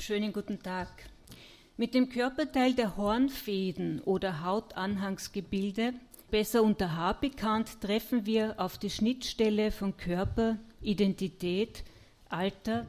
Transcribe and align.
Schönen 0.00 0.32
guten 0.32 0.62
Tag. 0.62 0.88
Mit 1.76 1.94
dem 1.94 2.08
Körperteil 2.08 2.74
der 2.74 2.96
Hornfäden 2.96 4.00
oder 4.02 4.42
Hautanhangsgebilde, 4.44 5.94
besser 6.30 6.62
unter 6.62 6.96
Haar 6.96 7.20
bekannt, 7.20 7.80
treffen 7.80 8.26
wir 8.26 8.54
auf 8.58 8.78
die 8.78 8.90
Schnittstelle 8.90 9.70
von 9.70 9.96
Körper, 9.96 10.58
Identität, 10.80 11.84
Alter, 12.28 12.86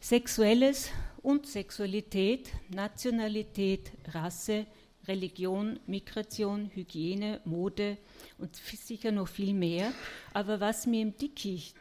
Sexuelles 0.00 0.90
und 1.22 1.46
Sexualität, 1.46 2.50
Nationalität, 2.68 3.92
Rasse, 4.12 4.66
Religion, 5.08 5.80
Migration, 5.86 6.70
Hygiene, 6.74 7.40
Mode 7.44 7.98
und 8.38 8.56
sicher 8.56 9.12
noch 9.12 9.28
viel 9.28 9.54
mehr. 9.54 9.92
Aber 10.32 10.60
was 10.60 10.86
mir 10.86 11.02
im 11.02 11.16
Dickicht 11.16 11.76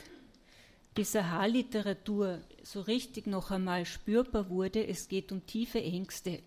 dieser 0.97 1.31
Haarliteratur 1.31 2.41
so 2.63 2.81
richtig 2.81 3.27
noch 3.27 3.51
einmal 3.51 3.85
spürbar 3.85 4.49
wurde, 4.49 4.85
es 4.85 5.07
geht 5.07 5.31
um 5.31 5.45
tiefe 5.45 5.81
Ängste. 5.81 6.39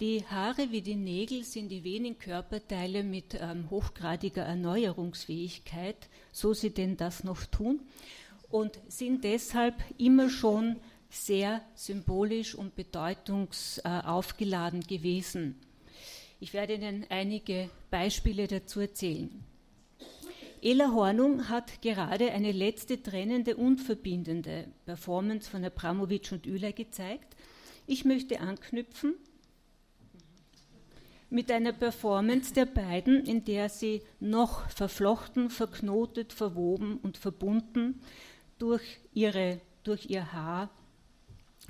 Die 0.00 0.24
Haare 0.26 0.70
wie 0.70 0.80
die 0.80 0.94
Nägel 0.94 1.42
sind 1.42 1.70
die 1.70 1.82
wenigen 1.82 2.20
Körperteile 2.20 3.02
mit 3.02 3.34
ähm, 3.34 3.68
hochgradiger 3.68 4.44
Erneuerungsfähigkeit, 4.44 5.96
so 6.30 6.54
sie 6.54 6.70
denn 6.70 6.96
das 6.96 7.24
noch 7.24 7.44
tun, 7.46 7.80
und 8.48 8.78
sind 8.86 9.24
deshalb 9.24 9.74
immer 9.98 10.30
schon 10.30 10.76
sehr 11.10 11.62
symbolisch 11.74 12.54
und 12.54 12.76
bedeutungsaufgeladen 12.76 14.82
gewesen. 14.82 15.56
Ich 16.38 16.52
werde 16.52 16.74
Ihnen 16.74 17.04
einige 17.08 17.68
Beispiele 17.90 18.46
dazu 18.46 18.78
erzählen. 18.78 19.44
Ela 20.62 20.92
Hornung 20.92 21.48
hat 21.48 21.82
gerade 21.82 22.32
eine 22.32 22.52
letzte 22.52 23.02
trennende 23.02 23.56
und 23.56 23.78
verbindende 23.80 24.66
Performance 24.86 25.50
von 25.50 25.64
Abramowitsch 25.64 26.32
und 26.32 26.46
Üler 26.46 26.72
gezeigt. 26.72 27.36
Ich 27.86 28.04
möchte 28.04 28.40
anknüpfen 28.40 29.14
mit 31.30 31.50
einer 31.50 31.72
Performance 31.72 32.54
der 32.54 32.66
beiden, 32.66 33.24
in 33.24 33.44
der 33.44 33.68
sie 33.68 34.02
noch 34.20 34.68
verflochten, 34.70 35.50
verknotet, 35.50 36.32
verwoben 36.32 36.98
und 36.98 37.18
verbunden 37.18 38.00
durch, 38.58 38.98
ihre, 39.14 39.60
durch 39.84 40.10
ihr 40.10 40.32
Haar 40.32 40.70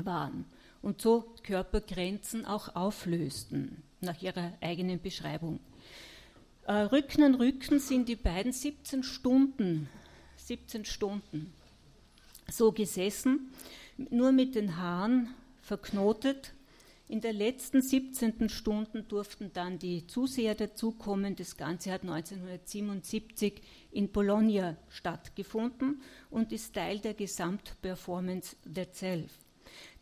waren 0.03 0.45
und 0.81 1.03
so 1.03 1.35
Körpergrenzen 1.43 2.47
auch 2.47 2.75
auflösten, 2.75 3.83
nach 4.01 4.23
ihrer 4.23 4.53
eigenen 4.61 5.01
Beschreibung. 5.01 5.61
Äh, 6.69 6.83
Rücken 6.83 7.23
an 7.23 7.35
Rücken 7.35 7.79
sind 7.79 8.11
die 8.11 8.17
beiden 8.17 8.53
17 8.53 9.03
Stunden, 9.03 9.89
17 10.37 10.85
Stunden 10.85 11.55
so 12.47 12.73
gesessen, 12.73 13.55
nur 13.97 14.33
mit 14.33 14.55
den 14.55 14.77
Haaren 14.77 15.35
verknotet. 15.63 16.53
In 17.09 17.23
der 17.23 17.33
letzten 17.33 17.81
17. 17.81 18.51
Stunde 18.51 19.03
durften 19.03 19.51
dann 19.55 19.79
die 19.79 20.07
Zuseher 20.07 20.55
dazukommen. 20.55 21.37
Das 21.37 21.57
Ganze 21.57 21.91
hat 21.91 22.03
1977 22.03 23.63
in 23.91 24.13
Bologna 24.13 24.77
stattgefunden 24.91 26.03
und 26.29 26.53
ist 26.53 26.75
Teil 26.75 26.99
der 26.99 27.15
Gesamtperformance 27.15 28.57
der 28.67 28.89
Self. 28.93 29.33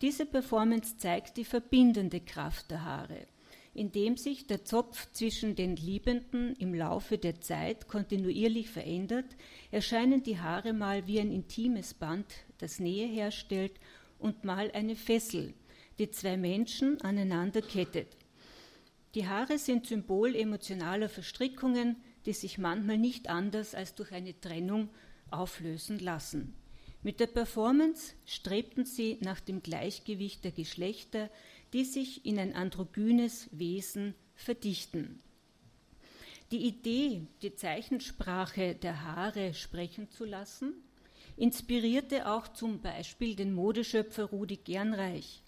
Diese 0.03 0.27
Performance 0.27 0.99
zeigt 0.99 1.37
die 1.37 1.45
verbindende 1.45 2.19
Kraft 2.19 2.73
der 2.73 2.85
Haare. 2.85 3.29
Indem 3.77 4.17
sich 4.17 4.47
der 4.47 4.65
Zopf 4.65 5.13
zwischen 5.13 5.55
den 5.55 5.77
Liebenden 5.77 6.57
im 6.57 6.73
Laufe 6.73 7.19
der 7.19 7.43
Zeit 7.43 7.89
kontinuierlich 7.89 8.71
verändert, 8.71 9.27
erscheinen 9.71 10.23
die 10.23 10.39
Haare 10.39 10.73
mal 10.73 11.07
wie 11.07 11.21
ein 11.21 11.31
intimes 11.31 11.93
Band, 11.93 12.25
das 12.57 12.81
Nähe 12.81 13.07
herstellt, 13.07 13.73
und 14.19 14.45
mal 14.45 14.71
eine 14.73 14.97
Fessel, 14.97 15.53
die 15.99 16.11
zwei 16.11 16.39
Menschen 16.39 17.03
aneinander 17.03 17.61
kettet. 17.61 18.17
Die 19.15 19.29
Haare 19.29 19.59
sind 19.59 19.87
Symbol 19.87 20.35
emotionaler 20.35 21.11
Verstrickungen, 21.11 21.97
die 22.25 22.33
sich 22.33 22.57
manchmal 22.57 22.97
nicht 22.97 23.29
anders 23.29 23.75
als 23.75 23.95
durch 23.95 24.11
eine 24.13 24.41
Trennung 24.41 24.89
auflösen 25.31 25.99
lassen. 25.99 26.55
Mit 27.03 27.21
der 27.21 27.27
Performance 27.27 28.15
strebten 28.25 28.87
sie 28.87 29.19
nach 29.21 29.39
dem 29.39 29.63
Gleichgewicht 29.63 30.45
der 30.45 30.53
Geschlechter, 30.53 31.29
die 31.73 31.85
sich 31.85 32.25
in 32.25 32.39
ein 32.39 32.55
androgynes 32.55 33.49
Wesen 33.53 34.15
verdichten. 34.35 35.21
Die 36.53 36.67
Idee, 36.67 37.27
die 37.43 37.55
Zeichensprache 37.55 38.75
der 38.75 39.03
Haare 39.03 39.53
sprechen 39.55 40.11
zu 40.11 40.25
lassen, 40.25 40.75
inspirierte 41.37 42.29
auch 42.31 42.49
zum 42.49 42.81
Beispiel 42.81 43.35
den 43.35 43.53
Modeschöpfer 43.53 44.25
Rudi 44.25 44.57
Gernreich 44.57 45.43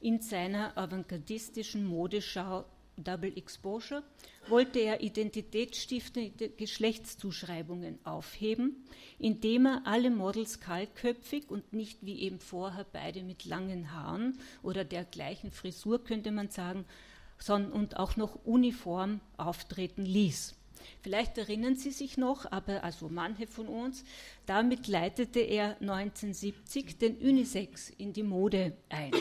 in 0.00 0.20
seiner 0.20 0.76
avantgardistischen 0.76 1.84
Modeschau 1.86 2.64
Double 2.96 3.36
Exposure 3.36 4.02
wollte 4.48 4.78
er 4.78 5.02
identitätsstiftende 5.02 6.50
Geschlechtszuschreibungen 6.50 7.98
aufheben, 8.04 8.84
indem 9.18 9.66
er 9.66 9.82
alle 9.84 10.10
Models 10.10 10.60
kahlköpfig 10.60 11.50
und 11.50 11.72
nicht 11.72 12.04
wie 12.04 12.20
eben 12.20 12.38
vorher 12.38 12.86
beide 12.92 13.22
mit 13.22 13.44
langen 13.44 13.92
Haaren 13.92 14.38
oder 14.62 14.84
der 14.84 15.04
gleichen 15.04 15.50
Frisur, 15.50 16.02
könnte 16.02 16.30
man 16.30 16.50
sagen, 16.50 16.84
sondern 17.38 17.72
und 17.72 17.96
auch 17.96 18.16
noch 18.16 18.44
uniform 18.44 19.20
auftreten 19.36 20.04
ließ. 20.04 20.54
Vielleicht 21.00 21.38
erinnern 21.38 21.76
Sie 21.76 21.90
sich 21.90 22.16
noch, 22.16 22.50
aber 22.50 22.84
also 22.84 23.08
manche 23.08 23.46
von 23.46 23.68
uns, 23.68 24.04
damit 24.46 24.86
leitete 24.86 25.40
er 25.40 25.80
1970 25.80 26.98
den 26.98 27.16
Unisex 27.16 27.90
in 27.90 28.12
die 28.12 28.22
Mode 28.22 28.76
ein. 28.88 29.12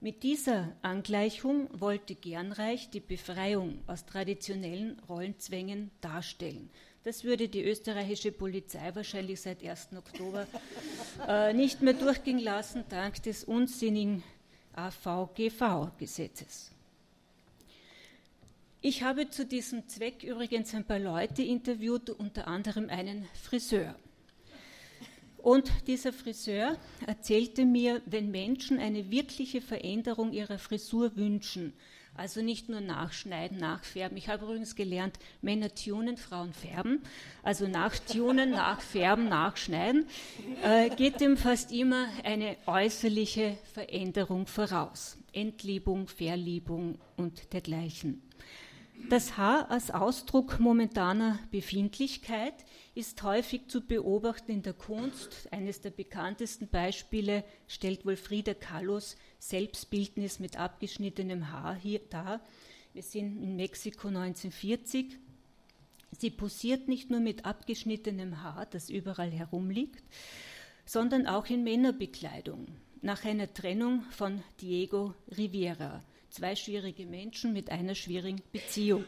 Mit 0.00 0.22
dieser 0.22 0.76
Angleichung 0.82 1.68
wollte 1.72 2.14
Gernreich 2.14 2.90
die 2.90 3.00
Befreiung 3.00 3.82
aus 3.86 4.04
traditionellen 4.04 4.98
Rollenzwängen 5.08 5.90
darstellen. 6.02 6.68
Das 7.02 7.24
würde 7.24 7.48
die 7.48 7.64
österreichische 7.64 8.30
Polizei 8.30 8.94
wahrscheinlich 8.94 9.40
seit 9.40 9.64
1. 9.64 9.90
Oktober 9.96 10.46
äh, 11.26 11.54
nicht 11.54 11.80
mehr 11.80 11.94
durchgehen 11.94 12.40
lassen, 12.40 12.84
dank 12.90 13.22
des 13.22 13.44
unsinnigen 13.44 14.22
AVGV-Gesetzes. 14.74 16.72
Ich 18.82 19.02
habe 19.02 19.30
zu 19.30 19.46
diesem 19.46 19.88
Zweck 19.88 20.22
übrigens 20.22 20.74
ein 20.74 20.84
paar 20.84 20.98
Leute 20.98 21.42
interviewt, 21.42 22.10
unter 22.10 22.46
anderem 22.46 22.90
einen 22.90 23.26
Friseur. 23.42 23.96
Und 25.46 25.70
dieser 25.86 26.12
Friseur 26.12 26.76
erzählte 27.06 27.64
mir, 27.64 28.02
wenn 28.04 28.32
Menschen 28.32 28.80
eine 28.80 29.12
wirkliche 29.12 29.60
Veränderung 29.60 30.32
ihrer 30.32 30.58
Frisur 30.58 31.14
wünschen, 31.14 31.72
also 32.16 32.42
nicht 32.42 32.68
nur 32.68 32.80
nachschneiden, 32.80 33.56
nachfärben. 33.58 34.18
Ich 34.18 34.28
habe 34.28 34.44
übrigens 34.44 34.74
gelernt, 34.74 35.20
Männer 35.42 35.72
tunen, 35.72 36.16
Frauen 36.16 36.52
färben. 36.52 37.00
Also 37.44 37.68
nachtunen, 37.68 38.50
nachfärben, 38.64 39.28
nachschneiden, 39.28 40.08
äh, 40.64 40.90
geht 40.90 41.20
dem 41.20 41.36
fast 41.36 41.70
immer 41.70 42.08
eine 42.24 42.56
äußerliche 42.66 43.56
Veränderung 43.72 44.48
voraus. 44.48 45.16
Entliebung, 45.32 46.08
Verliebung 46.08 46.98
und 47.16 47.52
dergleichen. 47.52 48.25
Das 49.08 49.36
Haar 49.36 49.70
als 49.70 49.92
Ausdruck 49.92 50.58
momentaner 50.58 51.38
Befindlichkeit 51.52 52.54
ist 52.96 53.22
häufig 53.22 53.68
zu 53.68 53.80
beobachten 53.80 54.50
in 54.50 54.62
der 54.62 54.72
Kunst. 54.72 55.46
Eines 55.52 55.80
der 55.80 55.90
bekanntesten 55.90 56.66
Beispiele 56.66 57.44
stellt 57.68 58.04
wohl 58.04 58.16
Frida 58.16 58.52
Kahlos 58.52 59.16
Selbstbildnis 59.38 60.40
mit 60.40 60.58
abgeschnittenem 60.58 61.52
Haar 61.52 61.76
hier 61.76 62.00
dar. 62.10 62.40
Wir 62.94 63.02
sind 63.04 63.40
in 63.40 63.54
Mexiko 63.54 64.08
1940. 64.08 65.18
Sie 66.18 66.30
posiert 66.30 66.88
nicht 66.88 67.08
nur 67.08 67.20
mit 67.20 67.44
abgeschnittenem 67.44 68.42
Haar, 68.42 68.66
das 68.66 68.90
überall 68.90 69.30
herumliegt, 69.30 70.02
sondern 70.84 71.28
auch 71.28 71.46
in 71.46 71.62
Männerbekleidung. 71.62 72.66
Nach 73.02 73.24
einer 73.24 73.54
Trennung 73.54 74.02
von 74.10 74.42
Diego 74.60 75.14
Rivera 75.36 76.02
zwei 76.36 76.54
schwierige 76.54 77.06
Menschen 77.06 77.52
mit 77.52 77.70
einer 77.70 77.94
schwierigen 77.94 78.42
Beziehung. 78.52 79.04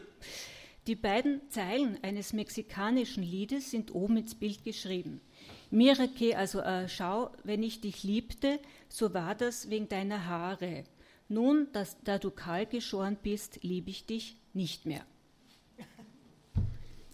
Die 0.87 0.95
beiden 0.95 1.47
Zeilen 1.49 2.03
eines 2.03 2.33
mexikanischen 2.33 3.21
Liedes 3.21 3.69
sind 3.69 3.93
oben 3.93 4.17
ins 4.17 4.33
Bild 4.33 4.63
geschrieben. 4.63 5.21
Mirake, 5.69 6.35
also 6.35 6.61
äh, 6.61 6.89
schau, 6.89 7.31
wenn 7.43 7.61
ich 7.61 7.81
dich 7.81 8.01
liebte, 8.03 8.59
so 8.87 9.13
war 9.13 9.35
das 9.35 9.69
wegen 9.69 9.87
deiner 9.87 10.25
Haare. 10.25 10.85
Nun, 11.27 11.67
dass, 11.71 12.01
da 12.03 12.17
du 12.17 12.31
kahl 12.31 12.65
geschoren 12.65 13.17
bist, 13.21 13.59
liebe 13.61 13.91
ich 13.91 14.07
dich 14.07 14.37
nicht 14.53 14.87
mehr. 14.87 15.05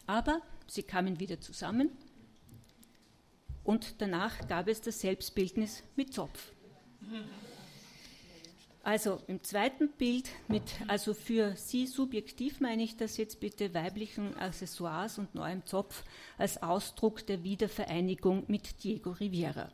Aber 0.08 0.42
sie 0.68 0.84
kamen 0.84 1.20
wieder 1.20 1.42
zusammen 1.42 1.90
und 3.66 3.96
danach 4.00 4.48
gab 4.48 4.70
es 4.70 4.80
das 4.80 5.02
Selbstbildnis 5.02 5.84
mit 5.98 6.14
Zopf. 6.14 6.54
Also 8.86 9.20
im 9.26 9.42
zweiten 9.42 9.90
Bild 9.90 10.30
mit, 10.48 10.62
also 10.88 11.16
für 11.16 11.56
Sie 11.56 11.88
subjektiv 11.88 12.60
meine 12.60 12.84
ich 12.84 12.96
das 12.96 13.18
jetzt 13.18 13.40
bitte, 13.40 13.74
weiblichen 13.74 14.38
Accessoires 14.38 15.18
und 15.18 15.34
neuem 15.34 15.66
Zopf 15.66 16.04
als 16.38 16.62
Ausdruck 16.62 17.26
der 17.26 17.44
Wiedervereinigung 17.44 18.44
mit 18.46 18.84
Diego 18.84 19.10
Rivera. 19.10 19.72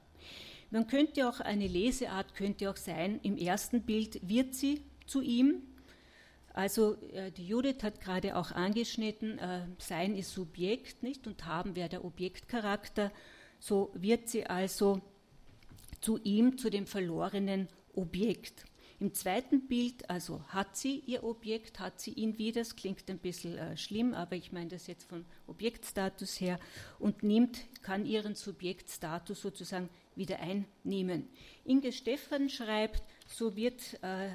Man 0.69 0.87
könnte 0.87 1.27
auch, 1.27 1.41
eine 1.41 1.67
Leseart 1.67 2.35
könnte 2.35 2.69
auch 2.69 2.77
sein, 2.77 3.19
im 3.21 3.35
ersten 3.35 3.81
Bild 3.81 4.17
wird 4.25 4.55
sie 4.55 4.81
zu 5.07 5.19
ihm. 5.19 5.61
Also 6.53 6.95
äh, 7.11 7.31
die 7.31 7.45
Judith 7.45 7.83
hat 7.83 7.99
gerade 7.99 8.37
auch 8.37 8.53
angeschnitten, 8.53 9.39
äh, 9.39 9.67
Sein 9.77 10.15
ist 10.15 10.31
Subjekt, 10.31 11.03
nicht? 11.03 11.27
Und 11.27 11.45
haben 11.45 11.75
wäre 11.75 11.89
der 11.89 12.05
Objektcharakter. 12.05 13.11
So 13.59 13.91
wird 13.93 14.29
sie 14.29 14.45
also 14.45 15.01
zu 15.99 16.17
ihm, 16.23 16.57
zu 16.57 16.69
dem 16.69 16.87
verlorenen 16.87 17.67
Objekt. 17.93 18.70
Im 19.01 19.15
zweiten 19.15 19.67
Bild, 19.67 20.07
also 20.11 20.43
hat 20.49 20.77
sie 20.77 20.99
ihr 21.07 21.23
Objekt, 21.23 21.79
hat 21.79 21.99
sie 21.99 22.11
ihn 22.11 22.37
wieder, 22.37 22.61
das 22.61 22.75
klingt 22.75 23.09
ein 23.09 23.17
bisschen 23.17 23.57
äh, 23.57 23.75
schlimm, 23.75 24.13
aber 24.13 24.35
ich 24.35 24.51
meine 24.51 24.69
das 24.69 24.85
jetzt 24.85 25.09
vom 25.09 25.25
Objektstatus 25.47 26.39
her, 26.39 26.59
und 26.99 27.23
nimmt, 27.23 27.61
kann 27.81 28.05
ihren 28.05 28.35
Subjektstatus 28.35 29.41
sozusagen 29.41 29.89
wieder 30.15 30.37
einnehmen. 30.39 31.27
Inge 31.65 31.91
Stephan 31.91 32.47
schreibt, 32.47 33.01
so 33.27 33.55
wird 33.55 33.97
äh, 34.03 34.29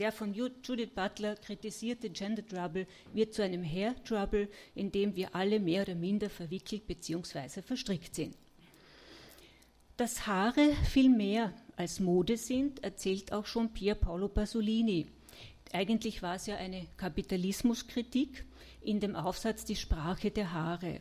der 0.00 0.10
von 0.10 0.34
Judith 0.34 0.90
Butler 0.92 1.36
kritisierte 1.36 2.10
Gender 2.10 2.44
Trouble 2.44 2.88
wird 3.12 3.34
zu 3.34 3.44
einem 3.44 3.62
Hair 3.62 3.94
Trouble, 4.02 4.48
in 4.74 4.90
dem 4.90 5.14
wir 5.14 5.32
alle 5.36 5.60
mehr 5.60 5.82
oder 5.82 5.94
minder 5.94 6.28
verwickelt 6.28 6.88
bzw. 6.88 7.62
verstrickt 7.62 8.16
sind. 8.16 8.36
Dass 9.96 10.26
Haare 10.26 10.74
viel 10.90 11.08
mehr 11.08 11.54
als 11.76 12.00
Mode 12.00 12.36
sind, 12.36 12.82
erzählt 12.82 13.32
auch 13.32 13.46
schon 13.46 13.72
Pier 13.72 13.94
Paolo 13.94 14.28
Pasolini. 14.28 15.06
Eigentlich 15.72 16.22
war 16.22 16.36
es 16.36 16.46
ja 16.46 16.56
eine 16.56 16.86
Kapitalismuskritik 16.96 18.44
in 18.80 19.00
dem 19.00 19.14
Aufsatz 19.16 19.64
Die 19.64 19.76
Sprache 19.76 20.30
der 20.30 20.52
Haare. 20.52 21.00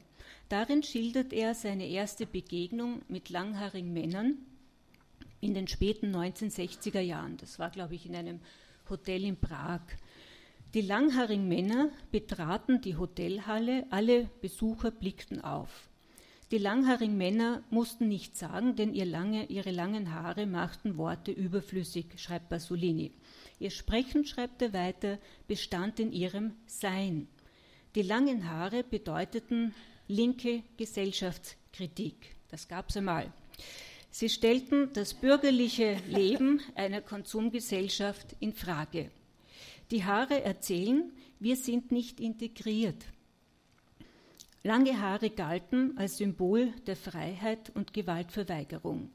Darin 0.50 0.83
schildert 0.83 1.33
er 1.33 1.56
seine 1.56 1.88
erste 1.88 2.25
Begegnung 2.25 3.01
mit 3.07 3.30
langhaarigen 3.30 3.94
Männern 3.94 4.38
in 5.42 5.54
den 5.54 5.68
späten 5.68 6.16
1960er 6.16 7.00
Jahren. 7.00 7.38
Das 7.38 7.60
war, 7.60 7.69
glaube 7.69 7.95
ich, 7.95 8.06
in 8.06 8.16
einem 8.16 8.39
Hotel 8.89 9.24
in 9.24 9.38
Prag. 9.38 9.81
Die 10.74 10.81
langhaarigen 10.81 11.48
Männer 11.48 11.89
betraten 12.12 12.81
die 12.81 12.98
Hotelhalle, 12.98 13.86
alle 13.92 14.30
Besucher 14.42 14.92
blickten 14.92 15.42
auf. 15.42 15.89
Die 16.51 16.59
langhaarigen 16.59 17.18
Männer 17.18 17.63
mussten 17.71 18.07
nichts 18.07 18.39
sagen, 18.39 18.75
denn 18.75 18.94
ihr 18.94 19.06
lange, 19.06 19.45
ihre 19.45 19.71
langen 19.71 20.13
Haare 20.13 20.45
machten 20.45 20.97
Worte 20.97 21.31
überflüssig, 21.31 22.06
schreibt 22.18 22.50
Pasolini. 22.50 23.12
Ihr 23.59 23.71
Sprechen, 23.71 24.25
schreibt 24.25 24.62
er 24.62 24.74
weiter, 24.74 25.18
bestand 25.47 26.00
in 26.00 26.12
ihrem 26.12 26.53
Sein. 26.68 27.27
Die 27.95 28.03
langen 28.03 28.50
Haare 28.50 28.83
bedeuteten 28.83 29.74
linke 30.07 30.62
Gesellschaftskritik. 30.77 32.36
Das 32.50 32.68
gab 32.68 32.89
es 32.89 32.98
einmal. 32.98 33.33
Sie 34.12 34.30
stellten 34.30 34.94
das 34.94 35.13
bürgerliche 35.13 35.98
Leben 36.07 36.62
einer 36.75 37.01
Konsumgesellschaft 37.01 38.36
in 38.39 38.53
Frage. 38.53 39.09
Die 39.91 40.03
Haare 40.03 40.44
erzählen, 40.44 41.12
wir 41.39 41.56
sind 41.56 41.91
nicht 41.91 42.19
integriert. 42.19 43.03
Lange 44.65 45.00
Haare 45.00 45.29
galten 45.29 45.95
als 45.95 46.17
Symbol 46.17 46.73
der 46.88 46.95
Freiheit 46.95 47.69
und 47.75 47.94
Gewaltverweigerung. 47.94 49.12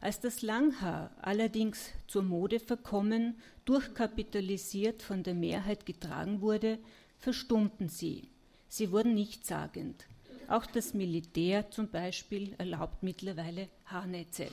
Als 0.00 0.20
das 0.20 0.40
Langhaar 0.40 1.14
allerdings 1.20 1.90
zur 2.06 2.22
Mode 2.22 2.60
verkommen, 2.60 3.36
durchkapitalisiert 3.66 5.02
von 5.02 5.22
der 5.22 5.34
Mehrheit 5.34 5.84
getragen 5.84 6.40
wurde, 6.40 6.78
verstummten 7.18 7.90
sie. 7.90 8.30
Sie 8.68 8.90
wurden 8.90 9.12
nichtssagend. 9.12 10.06
Auch 10.48 10.64
das 10.64 10.94
Militär 10.94 11.70
zum 11.70 11.90
Beispiel 11.90 12.54
erlaubt 12.56 13.02
mittlerweile 13.02 13.68
Haarnetze. 13.84 14.48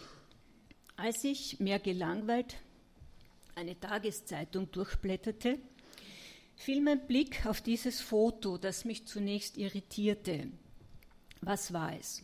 Als 0.97 1.23
ich 1.23 1.61
mehr 1.61 1.79
gelangweilt 1.79 2.57
eine 3.55 3.79
Tageszeitung 3.79 4.69
durchblätterte, 4.71 5.57
fiel 6.55 6.81
mein 6.81 7.05
Blick 7.07 7.45
auf 7.45 7.61
dieses 7.61 8.01
Foto, 8.01 8.57
das 8.57 8.85
mich 8.85 9.05
zunächst 9.05 9.57
irritierte. 9.57 10.47
Was 11.41 11.73
war 11.73 11.97
es? 11.97 12.23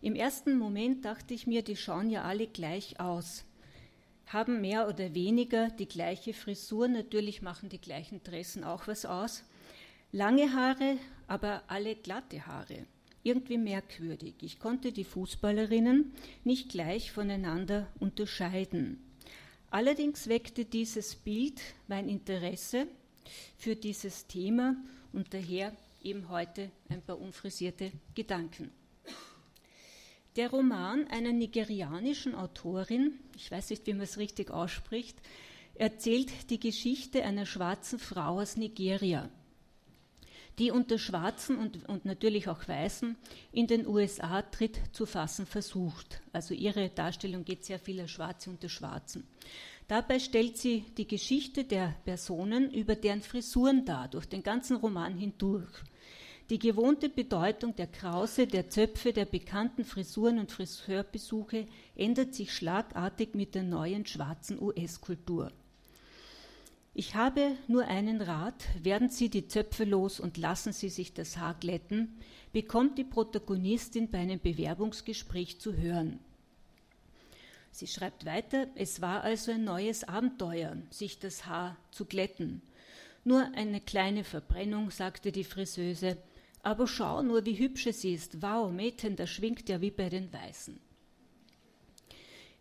Im 0.00 0.14
ersten 0.14 0.58
Moment 0.58 1.04
dachte 1.04 1.34
ich 1.34 1.46
mir, 1.46 1.62
die 1.62 1.76
schauen 1.76 2.10
ja 2.10 2.22
alle 2.22 2.46
gleich 2.46 3.00
aus, 3.00 3.44
haben 4.26 4.60
mehr 4.60 4.88
oder 4.88 5.14
weniger 5.14 5.70
die 5.70 5.86
gleiche 5.86 6.34
Frisur, 6.34 6.88
natürlich 6.88 7.42
machen 7.42 7.68
die 7.68 7.80
gleichen 7.80 8.22
Dressen 8.22 8.64
auch 8.64 8.88
was 8.88 9.04
aus, 9.06 9.44
lange 10.12 10.52
Haare, 10.52 10.98
aber 11.28 11.62
alle 11.68 11.94
glatte 11.94 12.46
Haare. 12.46 12.86
Irgendwie 13.22 13.58
merkwürdig. 13.58 14.34
Ich 14.42 14.60
konnte 14.60 14.92
die 14.92 15.04
Fußballerinnen 15.04 16.12
nicht 16.44 16.68
gleich 16.68 17.10
voneinander 17.10 17.88
unterscheiden. 17.98 19.02
Allerdings 19.70 20.28
weckte 20.28 20.64
dieses 20.64 21.16
Bild 21.16 21.60
mein 21.88 22.08
Interesse 22.08 22.86
für 23.56 23.76
dieses 23.76 24.26
Thema 24.26 24.76
und 25.12 25.32
daher 25.32 25.72
eben 26.02 26.28
heute 26.28 26.70
ein 26.88 27.02
paar 27.02 27.20
unfrisierte 27.20 27.92
Gedanken. 28.14 28.70
Der 30.36 30.50
Roman 30.50 31.06
einer 31.08 31.32
nigerianischen 31.32 32.34
Autorin, 32.34 33.18
ich 33.34 33.50
weiß 33.50 33.70
nicht, 33.70 33.86
wie 33.86 33.94
man 33.94 34.02
es 34.02 34.18
richtig 34.18 34.50
ausspricht, 34.50 35.16
erzählt 35.74 36.50
die 36.50 36.60
Geschichte 36.60 37.24
einer 37.24 37.46
schwarzen 37.46 37.98
Frau 37.98 38.40
aus 38.40 38.56
Nigeria, 38.56 39.30
die 40.58 40.70
unter 40.70 40.98
Schwarzen 40.98 41.58
und, 41.58 41.88
und 41.88 42.04
natürlich 42.04 42.48
auch 42.48 42.66
Weißen 42.66 43.16
in 43.52 43.66
den 43.66 43.86
USA 43.86 44.42
Tritt 44.42 44.80
zu 44.92 45.04
fassen 45.04 45.46
versucht. 45.46 46.22
Also 46.32 46.54
ihre 46.54 46.88
Darstellung 46.88 47.44
geht 47.44 47.64
sehr 47.64 47.78
viel 47.78 48.00
als 48.00 48.10
Schwarze 48.10 48.50
unter 48.50 48.68
Schwarzen. 48.68 49.26
Dabei 49.88 50.18
stellt 50.18 50.56
sie 50.56 50.84
die 50.96 51.06
Geschichte 51.06 51.64
der 51.64 51.94
Personen 52.04 52.72
über 52.72 52.96
deren 52.96 53.22
Frisuren 53.22 53.84
dar, 53.84 54.08
durch 54.08 54.26
den 54.26 54.42
ganzen 54.42 54.76
Roman 54.76 55.16
hindurch. 55.16 55.84
Die 56.48 56.58
gewohnte 56.58 57.08
Bedeutung 57.08 57.74
der 57.74 57.88
Krause, 57.88 58.46
der 58.46 58.68
Zöpfe, 58.68 59.12
der 59.12 59.24
bekannten 59.24 59.84
Frisuren 59.84 60.38
und 60.38 60.52
Friseurbesuche 60.52 61.66
ändert 61.96 62.34
sich 62.34 62.52
schlagartig 62.52 63.34
mit 63.34 63.54
der 63.54 63.64
neuen 63.64 64.06
schwarzen 64.06 64.60
US-Kultur. 64.60 65.50
Ich 66.98 67.14
habe 67.14 67.58
nur 67.68 67.84
einen 67.88 68.22
Rat, 68.22 68.64
werden 68.82 69.10
Sie 69.10 69.28
die 69.28 69.46
Zöpfe 69.46 69.84
los 69.84 70.18
und 70.18 70.38
lassen 70.38 70.72
Sie 70.72 70.88
sich 70.88 71.12
das 71.12 71.36
Haar 71.36 71.52
glätten, 71.60 72.16
bekommt 72.54 72.96
die 72.96 73.04
Protagonistin 73.04 74.10
bei 74.10 74.16
einem 74.16 74.40
Bewerbungsgespräch 74.40 75.60
zu 75.60 75.76
hören. 75.76 76.18
Sie 77.70 77.86
schreibt 77.86 78.24
weiter, 78.24 78.68
es 78.76 79.02
war 79.02 79.20
also 79.24 79.52
ein 79.52 79.64
neues 79.64 80.04
Abenteuer, 80.04 80.78
sich 80.88 81.18
das 81.18 81.44
Haar 81.44 81.76
zu 81.90 82.06
glätten. 82.06 82.62
Nur 83.24 83.42
eine 83.54 83.82
kleine 83.82 84.24
Verbrennung, 84.24 84.90
sagte 84.90 85.32
die 85.32 85.44
Friseuse, 85.44 86.16
aber 86.62 86.86
schau 86.86 87.20
nur, 87.20 87.44
wie 87.44 87.58
hübsch 87.58 87.88
sie 87.92 88.14
ist. 88.14 88.40
Wow, 88.40 88.72
Mädchen, 88.72 89.16
das 89.16 89.28
schwingt 89.28 89.68
ja 89.68 89.82
wie 89.82 89.90
bei 89.90 90.08
den 90.08 90.32
Weißen. 90.32 90.80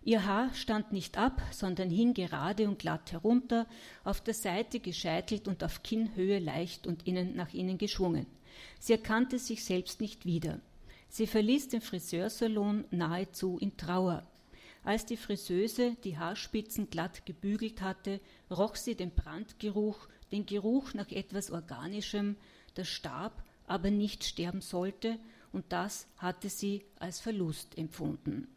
Ihr 0.05 0.24
Haar 0.24 0.53
stand 0.53 0.93
nicht 0.93 1.17
ab, 1.17 1.41
sondern 1.50 1.89
hing 1.89 2.13
gerade 2.13 2.69
und 2.69 2.77
glatt 2.77 3.12
herunter, 3.12 3.65
auf 4.03 4.21
der 4.21 4.35
Seite 4.35 4.79
gescheitelt 4.79 5.47
und 5.47 5.63
auf 5.63 5.81
Kinnhöhe 5.81 6.38
leicht 6.38 6.85
und 6.85 7.07
innen 7.07 7.35
nach 7.35 7.51
innen 7.55 7.79
geschwungen. 7.79 8.27
Sie 8.79 8.93
erkannte 8.93 9.39
sich 9.39 9.65
selbst 9.65 10.01
nicht 10.01 10.24
wieder. 10.27 10.59
Sie 11.09 11.25
verließ 11.25 11.69
den 11.69 11.81
Friseursalon 11.81 12.85
nahezu 12.91 13.57
in 13.59 13.77
Trauer. 13.77 14.27
Als 14.83 15.07
die 15.07 15.17
Friseuse 15.17 15.95
die 16.03 16.19
Haarspitzen 16.19 16.91
glatt 16.91 17.25
gebügelt 17.25 17.81
hatte, 17.81 18.19
roch 18.51 18.75
sie 18.75 18.93
den 18.93 19.09
Brandgeruch, 19.09 20.07
den 20.31 20.45
Geruch 20.45 20.93
nach 20.93 21.09
etwas 21.09 21.50
Organischem, 21.50 22.38
das 22.75 22.88
starb, 22.89 23.43
aber 23.65 23.89
nicht 23.89 24.24
sterben 24.24 24.62
sollte, 24.62 25.17
und 25.51 25.65
das 25.69 26.05
hatte 26.17 26.50
sie 26.50 26.85
als 27.00 27.19
Verlust 27.19 27.75
empfunden. 27.75 28.47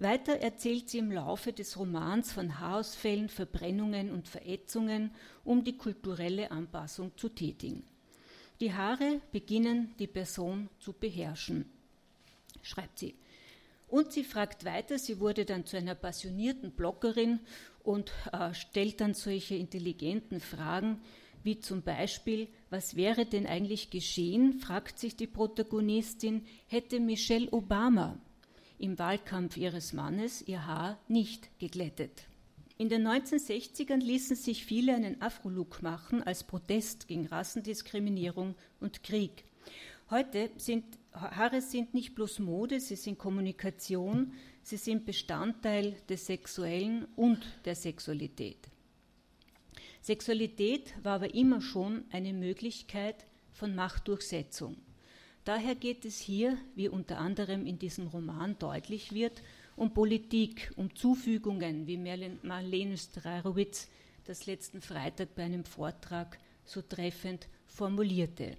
Weiter 0.00 0.34
erzählt 0.34 0.88
sie 0.88 0.98
im 0.98 1.10
Laufe 1.10 1.52
des 1.52 1.76
Romans 1.76 2.30
von 2.30 2.60
Haarausfällen, 2.60 3.28
Verbrennungen 3.28 4.12
und 4.12 4.28
Verätzungen, 4.28 5.10
um 5.44 5.64
die 5.64 5.76
kulturelle 5.76 6.52
Anpassung 6.52 7.10
zu 7.16 7.28
tätigen. 7.28 7.82
Die 8.60 8.72
Haare 8.72 9.20
beginnen 9.32 9.94
die 9.98 10.06
Person 10.06 10.68
zu 10.78 10.92
beherrschen, 10.92 11.64
schreibt 12.62 13.00
sie. 13.00 13.16
Und 13.88 14.12
sie 14.12 14.22
fragt 14.22 14.64
weiter, 14.64 14.98
sie 14.98 15.18
wurde 15.18 15.44
dann 15.44 15.66
zu 15.66 15.76
einer 15.76 15.96
passionierten 15.96 16.70
Bloggerin 16.70 17.40
und 17.82 18.12
äh, 18.32 18.54
stellt 18.54 19.00
dann 19.00 19.14
solche 19.14 19.56
intelligenten 19.56 20.40
Fragen, 20.40 21.00
wie 21.42 21.58
zum 21.58 21.82
Beispiel, 21.82 22.48
was 22.70 22.94
wäre 22.94 23.26
denn 23.26 23.46
eigentlich 23.46 23.90
geschehen, 23.90 24.60
fragt 24.60 25.00
sich 25.00 25.16
die 25.16 25.26
Protagonistin, 25.26 26.46
hätte 26.68 27.00
Michelle 27.00 27.50
Obama 27.50 28.16
im 28.78 28.98
Wahlkampf 28.98 29.56
ihres 29.56 29.92
Mannes 29.92 30.42
ihr 30.42 30.66
Haar 30.66 30.98
nicht 31.08 31.48
geglättet. 31.58 32.24
In 32.76 32.88
den 32.88 33.06
1960ern 33.06 33.98
ließen 33.98 34.36
sich 34.36 34.64
viele 34.64 34.94
einen 34.94 35.20
Afro-Look 35.20 35.82
machen 35.82 36.22
als 36.22 36.44
Protest 36.44 37.08
gegen 37.08 37.26
Rassendiskriminierung 37.26 38.54
und 38.80 39.02
Krieg. 39.02 39.44
Heute 40.10 40.50
sind 40.56 40.84
Haare 41.12 41.60
sind 41.60 41.94
nicht 41.94 42.14
bloß 42.14 42.38
Mode, 42.38 42.80
sie 42.80 42.96
sind 42.96 43.18
Kommunikation, 43.18 44.32
sie 44.62 44.76
sind 44.76 45.04
Bestandteil 45.04 45.96
des 46.08 46.26
Sexuellen 46.26 47.06
und 47.16 47.44
der 47.64 47.74
Sexualität. 47.74 48.68
Sexualität 50.00 50.94
war 51.02 51.16
aber 51.16 51.34
immer 51.34 51.60
schon 51.60 52.04
eine 52.12 52.32
Möglichkeit 52.32 53.26
von 53.52 53.74
Machtdurchsetzung. 53.74 54.76
Daher 55.48 55.76
geht 55.76 56.04
es 56.04 56.18
hier, 56.18 56.58
wie 56.74 56.90
unter 56.90 57.16
anderem 57.16 57.64
in 57.64 57.78
diesem 57.78 58.08
Roman 58.08 58.58
deutlich 58.58 59.12
wird, 59.12 59.42
um 59.76 59.94
Politik, 59.94 60.70
um 60.76 60.94
Zufügungen, 60.94 61.86
wie 61.86 61.96
Marlene 61.96 62.98
Strarowitz 62.98 63.88
das 64.26 64.44
letzten 64.44 64.82
Freitag 64.82 65.34
bei 65.34 65.44
einem 65.44 65.64
Vortrag 65.64 66.38
so 66.66 66.82
treffend 66.82 67.48
formulierte. 67.66 68.58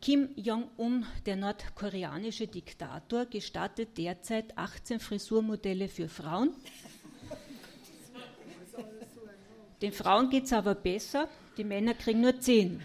Kim 0.00 0.28
Jong-un, 0.36 1.04
der 1.26 1.34
nordkoreanische 1.34 2.46
Diktator, 2.46 3.26
gestattet 3.26 3.98
derzeit 3.98 4.56
18 4.56 5.00
Frisurmodelle 5.00 5.88
für 5.88 6.08
Frauen. 6.08 6.54
Den 9.82 9.92
Frauen 9.92 10.30
geht 10.30 10.44
es 10.44 10.52
aber 10.52 10.76
besser, 10.76 11.28
die 11.56 11.64
Männer 11.64 11.94
kriegen 11.94 12.20
nur 12.20 12.38
10. 12.38 12.80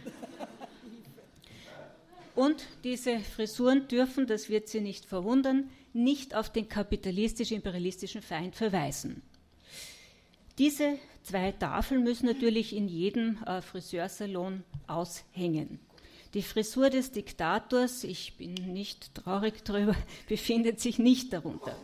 Und 2.36 2.66
diese 2.84 3.20
Frisuren 3.20 3.88
dürfen, 3.88 4.28
das 4.28 4.50
wird 4.50 4.68
Sie 4.68 4.82
nicht 4.82 5.06
verwundern, 5.06 5.70
nicht 5.94 6.36
auf 6.36 6.52
den 6.52 6.68
kapitalistisch-imperialistischen 6.68 8.22
Feind 8.22 8.56
verweisen. 8.56 9.22
Diese 10.58 11.00
zwei 11.24 11.54
Tafeln 11.54 12.04
müssen 12.04 12.26
natürlich 12.26 12.76
in 12.76 12.88
jedem 12.88 13.42
äh, 13.46 13.62
Friseursalon 13.62 14.64
aushängen. 14.88 15.80
Die 16.34 16.42
Frisur 16.42 16.90
des 16.90 17.12
Diktators, 17.12 18.04
ich 18.04 18.36
bin 18.36 18.54
nicht 18.54 19.16
traurig 19.16 19.64
darüber, 19.64 19.96
befindet 20.28 20.82
sich 20.82 21.00
nicht 21.00 21.32
darunter. 21.32 21.76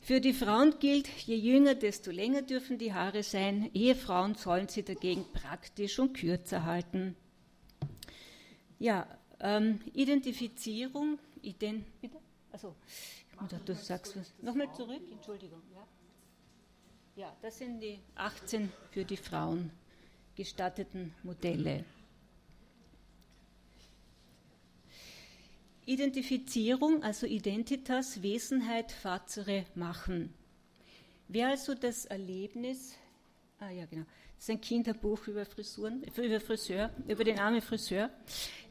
Für 0.00 0.20
die 0.20 0.32
Frauen 0.32 0.74
gilt, 0.80 1.06
je 1.26 1.36
jünger, 1.36 1.74
desto 1.74 2.10
länger 2.10 2.42
dürfen 2.42 2.76
die 2.78 2.92
Haare 2.92 3.22
sein. 3.22 3.70
Ehefrauen 3.72 4.34
sollen 4.34 4.68
sie 4.68 4.82
dagegen 4.82 5.24
praktisch 5.32 5.98
und 5.98 6.14
kürzer 6.14 6.64
halten. 6.64 7.14
Ja, 8.82 9.06
ähm, 9.38 9.80
Identifizierung, 9.94 11.16
Ident 11.40 11.84
bitte? 12.00 12.16
Also, 12.50 12.74
du 13.64 13.74
sagst 13.76 14.16
was. 14.16 14.34
Nochmal 14.42 14.74
zurück, 14.74 15.02
Entschuldigung. 15.12 15.62
Ja. 15.72 15.86
Ja, 17.14 17.36
das 17.42 17.58
sind 17.58 17.78
die 17.78 18.00
18 18.16 18.72
für 18.90 19.04
die 19.04 19.16
Frauen 19.16 19.70
gestatteten 20.34 21.14
Modelle. 21.22 21.84
Identifizierung, 25.86 27.04
also 27.04 27.28
Identitas, 27.28 28.20
Wesenheit, 28.20 28.90
Fazere, 28.90 29.64
Machen. 29.76 30.34
Wer 31.28 31.50
also 31.50 31.74
das 31.76 32.06
Erlebnis, 32.06 32.96
ah 33.60 33.70
ja 33.70 33.86
genau, 33.86 34.06
das 34.42 34.48
ist 34.48 34.54
ein 34.56 34.60
Kinderbuch 34.60 35.28
über 35.28 35.46
Frisuren, 35.46 36.02
über 36.16 36.40
Friseur, 36.40 36.90
über 37.06 37.22
den 37.22 37.38
armen 37.38 37.60
Friseur. 37.60 38.10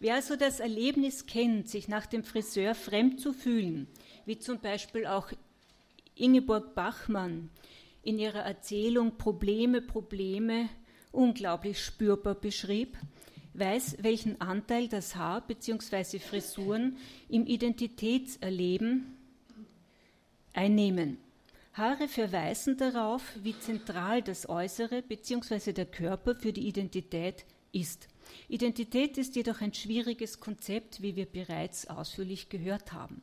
Wer 0.02 0.16
also 0.16 0.36
das 0.36 0.60
Erlebnis 0.60 1.28
kennt, 1.28 1.70
sich 1.70 1.88
nach 1.88 2.08
dem 2.08 2.26
Friseur 2.26 2.76
fremd 2.76 3.22
zu 3.22 3.32
fühlen, 3.32 3.88
wie 4.26 4.38
zum 4.38 4.60
Beispiel 4.60 5.06
auch 5.06 5.32
Ingeborg 6.16 6.76
Bachmann, 6.76 7.50
in 8.04 8.20
ihrer 8.20 8.42
Erzählung 8.42 9.18
Probleme, 9.18 9.82
Probleme 9.82 10.68
unglaublich 11.14 11.82
spürbar 11.82 12.36
beschrieb, 12.36 12.98
weiß, 13.54 14.00
welchen 14.02 14.42
Anteil 14.42 14.90
das 14.90 15.16
Haar 15.16 15.40
bzw. 15.40 16.20
Frisuren 16.20 16.98
im 17.30 17.46
Identitätserleben 17.46 19.16
einnehmen. 20.52 21.31
Haare 21.74 22.10
verweisen 22.10 22.76
darauf, 22.76 23.24
wie 23.42 23.58
zentral 23.58 24.22
das 24.22 24.50
Äußere 24.50 25.02
bzw. 25.02 25.72
der 25.72 25.86
Körper 25.86 26.36
für 26.36 26.52
die 26.52 26.68
Identität 26.68 27.46
ist. 27.72 28.10
Identität 28.50 29.18
ist 29.18 29.38
jedoch 29.38 29.62
ein 29.62 29.74
schwieriges 29.74 30.42
Konzept, 30.42 31.02
wie 31.02 31.16
wir 31.16 31.26
bereits 31.26 31.88
ausführlich 31.88 32.50
gehört 32.50 32.92
haben. 32.92 33.22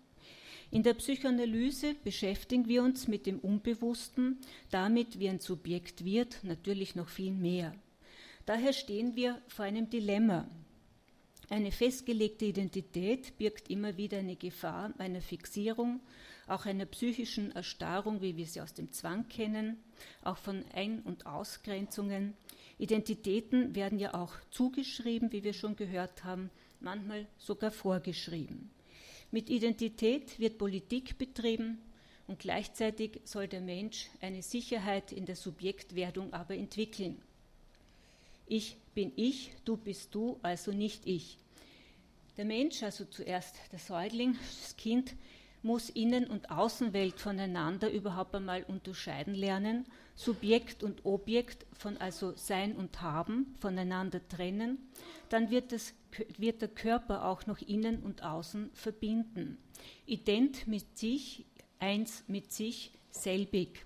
In 0.71 0.83
der 0.83 0.95
Psychoanalyse 0.95 1.95
beschäftigen 2.03 2.69
wir 2.69 2.83
uns 2.83 3.07
mit 3.07 3.27
dem 3.27 3.39
Unbewussten, 3.39 4.39
damit 4.71 5.19
wie 5.19 5.29
ein 5.29 5.41
Subjekt 5.41 6.05
wird, 6.07 6.43
natürlich 6.43 6.95
noch 6.95 7.09
viel 7.09 7.33
mehr. 7.33 7.75
Daher 8.47 8.73
stehen 8.73 9.15
wir 9.15 9.43
vor 9.47 9.67
einem 9.67 9.91
Dilemma. 9.91 10.49
Eine 11.51 11.71
festgelegte 11.71 12.47
Identität 12.47 13.37
birgt 13.37 13.71
immer 13.71 13.97
wieder 13.99 14.19
eine 14.19 14.37
Gefahr 14.37 14.93
einer 14.99 15.21
Fixierung, 15.23 16.01
auch 16.51 16.67
einer 16.67 16.87
psychischen 16.87 17.53
Erstarrung, 17.53 18.21
wie 18.21 18.37
wir 18.37 18.47
sie 18.47 18.61
aus 18.61 18.75
dem 18.75 18.93
Zwang 18.93 19.29
kennen, 19.29 19.77
auch 20.23 20.37
von 20.37 20.65
Ein- 20.75 21.03
und 21.03 21.27
Ausgrenzungen. 21.27 22.35
Identitäten 22.79 23.75
werden 23.75 23.99
ja 23.99 24.15
auch 24.15 24.35
zugeschrieben, 24.51 25.33
wie 25.33 25.45
wir 25.45 25.53
schon 25.53 25.77
gehört 25.77 26.25
haben, 26.25 26.51
manchmal 26.81 27.27
sogar 27.39 27.71
vorgeschrieben. 27.71 28.71
Mit 29.31 29.51
Identität 29.51 30.39
wird 30.39 30.59
Politik 30.59 31.19
betrieben 31.19 31.79
und 32.27 32.39
gleichzeitig 32.39 33.21
soll 33.25 33.49
der 33.49 33.61
Mensch 33.61 34.09
eine 34.21 34.43
Sicherheit 34.43 35.13
in 35.13 35.27
der 35.27 35.37
Subjektwerdung 35.37 36.33
aber 36.33 36.55
entwickeln. 36.57 37.21
Ich 38.47 38.77
bin 38.95 39.13
ich, 39.17 39.53
du 39.65 39.77
bist 39.77 40.15
du, 40.15 40.39
also 40.43 40.73
nicht 40.73 41.07
ich. 41.07 41.37
Der 42.39 42.45
Mensch, 42.45 42.83
also 42.83 43.05
zuerst 43.05 43.57
der 43.73 43.79
Säugling, 43.79 44.39
das 44.63 44.77
Kind, 44.77 45.15
muss 45.63 45.91
Innen- 45.91 46.29
und 46.29 46.51
Außenwelt 46.51 47.21
voneinander 47.21 47.91
überhaupt 47.91 48.35
einmal 48.35 48.63
unterscheiden 48.65 49.35
lernen, 49.35 49.87
Subjekt 50.15 50.83
und 50.83 51.05
Objekt 51.05 51.67
von 51.73 51.97
also 51.97 52.35
Sein 52.37 52.75
und 52.77 53.01
Haben 53.03 53.55
voneinander 53.61 54.27
trennen, 54.29 54.79
dann 55.29 55.51
wird, 55.51 55.73
das, 55.73 55.95
wird 56.37 56.61
der 56.61 56.69
Körper 56.69 57.25
auch 57.27 57.47
noch 57.47 57.61
Innen 57.61 58.03
und 58.03 58.23
Außen 58.23 58.71
verbinden. 58.73 59.59
Ident 60.07 60.67
mit 60.67 60.99
sich, 60.99 61.47
eins 61.79 62.25
mit 62.27 62.53
sich, 62.53 62.93
selbig. 63.11 63.85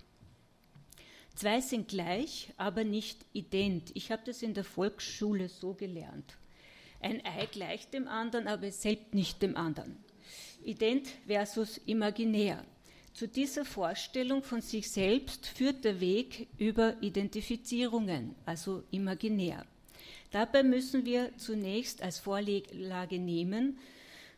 Zwei 1.35 1.61
sind 1.61 1.89
gleich, 1.89 2.53
aber 2.57 2.85
nicht 2.85 3.25
ident. 3.33 3.91
Ich 3.95 4.13
habe 4.13 4.23
das 4.25 4.43
in 4.43 4.55
der 4.55 4.65
Volksschule 4.65 5.49
so 5.49 5.75
gelernt. 5.75 6.37
Ein 7.01 7.25
Ei 7.25 7.47
gleicht 7.47 7.95
dem 7.95 8.07
anderen, 8.07 8.47
aber 8.47 8.69
es 8.69 8.83
selbst 8.83 9.15
nicht 9.15 9.43
dem 9.43 9.57
anderen. 9.57 9.97
Ident 10.65 11.09
versus 11.27 11.79
imaginär. 11.87 12.65
Zu 13.13 13.29
dieser 13.29 13.65
Vorstellung 13.65 14.43
von 14.43 14.63
sich 14.63 14.91
selbst 14.91 15.47
führt 15.47 15.85
der 15.85 16.01
Weg 16.01 16.49
über 16.59 16.97
Identifizierungen, 17.03 18.35
also 18.47 18.85
imaginär. 18.91 19.67
Dabei 20.31 20.63
müssen 20.63 21.05
wir 21.05 21.37
zunächst 21.37 22.03
als 22.03 22.19
Vorlage 22.19 23.19
nehmen, 23.19 23.79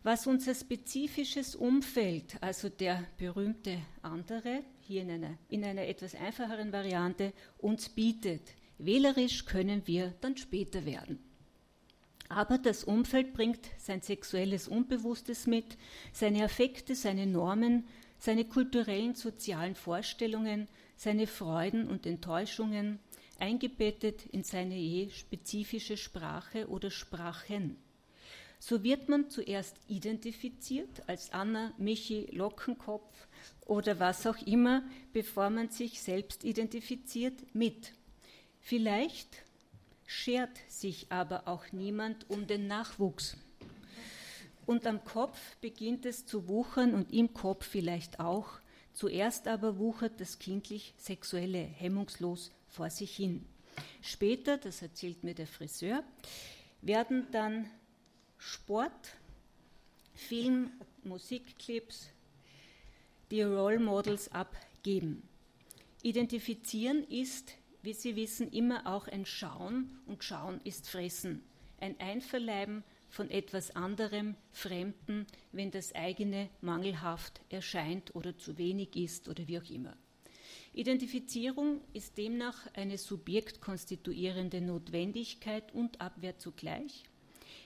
was 0.03 0.27
unser 0.27 0.55
spezifisches 0.55 1.55
Umfeld, 1.55 2.37
also 2.41 2.69
der 2.69 3.05
berühmte 3.17 3.79
andere, 4.03 4.65
hier 4.81 5.03
in 5.03 5.11
einer, 5.11 5.39
in 5.49 5.65
einer 5.65 5.87
etwas 5.87 6.15
einfacheren 6.15 6.73
Variante, 6.73 7.33
uns 7.59 7.89
bietet. 7.89 8.43
Wählerisch 8.79 9.47
können 9.47 9.87
wir 9.87 10.15
dann 10.21 10.37
später 10.37 10.85
werden. 10.85 11.19
Aber 12.29 12.59
das 12.59 12.85
Umfeld 12.85 13.35
bringt 13.35 13.69
sein 13.79 14.01
sexuelles 14.01 14.69
Unbewusstes 14.69 15.47
mit, 15.47 15.77
seine 16.13 16.45
Affekte, 16.45 16.95
seine 16.95 17.27
Normen, 17.27 17.85
seine 18.19 18.45
kulturellen, 18.45 19.15
sozialen 19.15 19.75
Vorstellungen, 19.75 20.69
seine 20.97 21.27
Freuden 21.27 21.89
und 21.89 22.07
Enttäuschungen, 22.07 22.99
eingebettet 23.39 24.27
in 24.27 24.45
seine 24.45 24.77
je 24.77 25.11
spezifische 25.11 25.97
Sprache 25.97 26.69
oder 26.69 26.91
Sprachen. 26.91 27.77
So 28.59 28.83
wird 28.83 29.11
man 29.11 29.29
zuerst 29.29 29.77
identifiziert 29.89 31.07
als 31.07 31.33
Anna, 31.33 31.75
Michi, 31.77 32.29
Lockenkopf 32.33 33.29
oder 33.67 34.01
was 34.01 34.27
auch 34.27 34.39
immer, 34.47 34.83
bevor 35.13 35.51
man 35.51 35.69
sich 35.69 36.01
selbst 36.01 36.45
identifiziert 36.45 37.35
mit. 37.53 37.93
Vielleicht 38.61 39.44
schert 40.07 40.59
sich 40.69 41.11
aber 41.11 41.49
auch 41.49 41.73
niemand 41.73 42.29
um 42.31 42.47
den 42.47 42.67
Nachwuchs. 42.67 43.37
Und 44.67 44.87
am 44.87 45.05
Kopf 45.05 45.57
beginnt 45.61 46.07
es 46.07 46.27
zu 46.27 46.49
wuchern 46.49 46.95
und 46.95 47.13
im 47.13 47.35
Kopf 47.35 47.67
vielleicht 47.67 48.21
auch. 48.21 48.61
Zuerst 48.95 49.49
aber 49.49 49.79
wuchert 49.79 50.21
das 50.21 50.39
kindlich-sexuelle 50.39 51.59
hemmungslos 51.59 52.53
vor 52.69 52.91
sich 52.91 53.15
hin. 53.17 53.45
Später, 54.03 54.57
das 54.57 54.83
erzählt 54.83 55.25
mir 55.25 55.35
der 55.35 55.47
Friseur, 55.47 56.05
werden 56.81 57.27
dann 57.33 57.69
Sport, 58.39 59.17
Film, 60.15 60.71
Musikclips 61.03 62.09
die 63.31 63.43
Role 63.43 63.81
Models 63.81 64.31
abgeben. 64.31 65.23
Identifizieren 66.03 67.05
ist 67.05 67.53
wie 67.85 67.93
Sie 67.93 68.17
wissen, 68.17 68.51
immer 68.51 68.87
auch 68.87 69.09
ein 69.09 69.27
Schauen 69.27 69.99
und 70.07 70.25
Schauen 70.25 70.61
ist 70.65 70.89
Fressen, 70.89 71.43
ein 71.81 71.99
Einverleiben 72.01 72.83
von 73.09 73.31
etwas 73.31 73.77
anderem, 73.77 74.37
Fremden, 74.53 75.27
wenn 75.53 75.71
das 75.71 75.95
eigene 75.95 76.49
mangelhaft 76.63 77.41
erscheint 77.51 78.15
oder 78.15 78.37
zu 78.39 78.59
wenig 78.59 78.97
ist 78.97 79.29
oder 79.29 79.47
wie 79.47 79.59
auch 79.59 79.71
immer. 79.71 79.97
Identifizierung 80.73 81.81
ist 81.93 82.19
demnach 82.19 82.67
eine 82.75 82.99
subjektkonstituierende 82.99 84.61
Notwendigkeit 84.61 85.73
und 85.73 86.01
Abwehr 86.01 86.39
zugleich. 86.39 87.05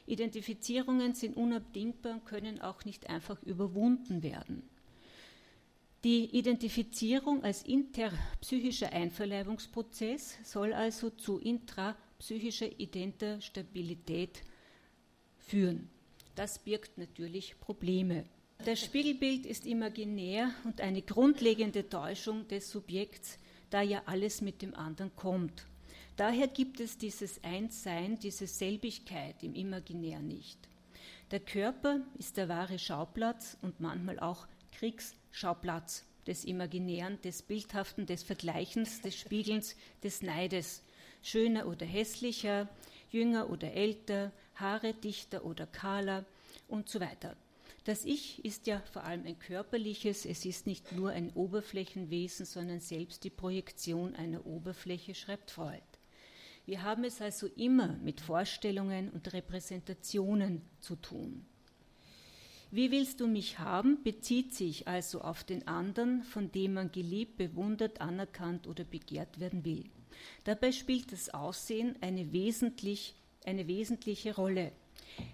Identifizierungen 0.06 1.14
sind 1.14 1.36
unabdingbar 1.36 2.14
und 2.14 2.26
können 2.26 2.60
auch 2.60 2.84
nicht 2.84 3.08
einfach 3.08 3.42
überwunden 3.44 4.22
werden. 4.22 4.62
Die 6.04 6.26
Identifizierung 6.26 7.42
als 7.42 7.64
interpsychischer 7.64 8.92
Einverleibungsprozess 8.92 10.38
soll 10.44 10.72
also 10.72 11.10
zu 11.10 11.38
intrapsychischer 11.38 12.78
identer 12.78 13.40
Stabilität 13.40 14.42
führen. 15.38 15.90
Das 16.36 16.60
birgt 16.60 16.98
natürlich 16.98 17.58
Probleme. 17.58 18.26
Das 18.64 18.80
Spiegelbild 18.80 19.44
ist 19.44 19.66
imaginär 19.66 20.52
und 20.62 20.80
eine 20.80 21.02
grundlegende 21.02 21.88
Täuschung 21.88 22.46
des 22.46 22.70
Subjekts, 22.70 23.38
da 23.70 23.82
ja 23.82 24.02
alles 24.06 24.40
mit 24.40 24.62
dem 24.62 24.74
anderen 24.74 25.14
kommt. 25.16 25.66
Daher 26.16 26.46
gibt 26.46 26.78
es 26.78 26.96
dieses 26.96 27.42
Einssein, 27.42 28.18
diese 28.20 28.46
Selbigkeit 28.46 29.42
im 29.42 29.54
Imaginär 29.54 30.20
nicht. 30.20 30.58
Der 31.32 31.40
Körper 31.40 32.00
ist 32.18 32.36
der 32.36 32.48
wahre 32.48 32.78
Schauplatz 32.78 33.56
und 33.62 33.80
manchmal 33.80 34.20
auch 34.20 34.46
Kriegsschauplatz 34.78 36.04
des 36.28 36.44
Imaginären, 36.44 37.20
des 37.22 37.42
Bildhaften, 37.42 38.06
des 38.06 38.22
Vergleichens, 38.22 39.00
des 39.00 39.16
Spiegelns, 39.16 39.74
des 40.04 40.22
Neides. 40.22 40.82
Schöner 41.20 41.66
oder 41.66 41.84
hässlicher, 41.84 42.68
jünger 43.10 43.50
oder 43.50 43.72
älter, 43.72 44.30
Haare 44.54 44.94
dichter 44.94 45.44
oder 45.44 45.66
kahler 45.66 46.24
und 46.68 46.88
so 46.88 47.00
weiter. 47.00 47.36
Das 47.84 48.04
Ich 48.04 48.44
ist 48.44 48.66
ja 48.66 48.80
vor 48.92 49.02
allem 49.02 49.24
ein 49.24 49.38
körperliches, 49.38 50.26
es 50.26 50.44
ist 50.44 50.66
nicht 50.66 50.92
nur 50.92 51.10
ein 51.10 51.32
Oberflächenwesen, 51.32 52.46
sondern 52.46 52.80
selbst 52.80 53.24
die 53.24 53.30
Projektion 53.30 54.14
einer 54.14 54.46
Oberfläche, 54.46 55.14
schreibt 55.14 55.50
Freud. 55.50 55.82
Wir 56.66 56.82
haben 56.82 57.02
es 57.02 57.20
also 57.20 57.46
immer 57.56 57.96
mit 57.96 58.20
Vorstellungen 58.20 59.08
und 59.08 59.32
Repräsentationen 59.32 60.62
zu 60.80 60.96
tun. 60.96 61.46
Wie 62.70 62.90
willst 62.90 63.20
du 63.20 63.26
mich 63.26 63.58
haben, 63.58 64.02
bezieht 64.02 64.54
sich 64.54 64.86
also 64.86 65.22
auf 65.22 65.42
den 65.42 65.66
anderen, 65.66 66.22
von 66.22 66.52
dem 66.52 66.74
man 66.74 66.92
geliebt, 66.92 67.38
bewundert, 67.38 68.02
anerkannt 68.02 68.66
oder 68.66 68.84
begehrt 68.84 69.40
werden 69.40 69.64
will. 69.64 69.84
Dabei 70.44 70.72
spielt 70.72 71.10
das 71.12 71.32
Aussehen 71.32 71.96
eine, 72.02 72.32
wesentlich, 72.32 73.14
eine 73.46 73.66
wesentliche 73.68 74.34
Rolle. 74.34 74.72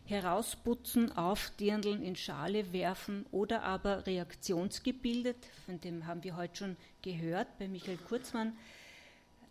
Herausputzen, 0.04 1.10
aufdirndeln, 1.16 2.02
in 2.02 2.14
Schale 2.14 2.72
werfen 2.72 3.26
oder 3.32 3.64
aber 3.64 4.06
reaktionsgebildet, 4.06 5.36
von 5.66 5.80
dem 5.80 6.06
haben 6.06 6.22
wir 6.22 6.36
heute 6.36 6.56
schon 6.56 6.76
gehört 7.02 7.58
bei 7.58 7.66
Michael 7.66 7.96
Kurzmann, 7.96 8.52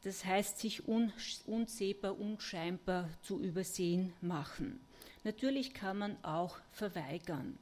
das 0.03 0.23
heißt 0.23 0.57
sich 0.57 0.87
unsehbar, 0.87 2.17
unscheinbar 2.17 3.09
zu 3.23 3.41
übersehen 3.41 4.13
machen. 4.21 4.79
Natürlich 5.25 5.73
kann 5.73 5.97
man 5.97 6.23
auch 6.23 6.57
verweigern. 6.71 7.57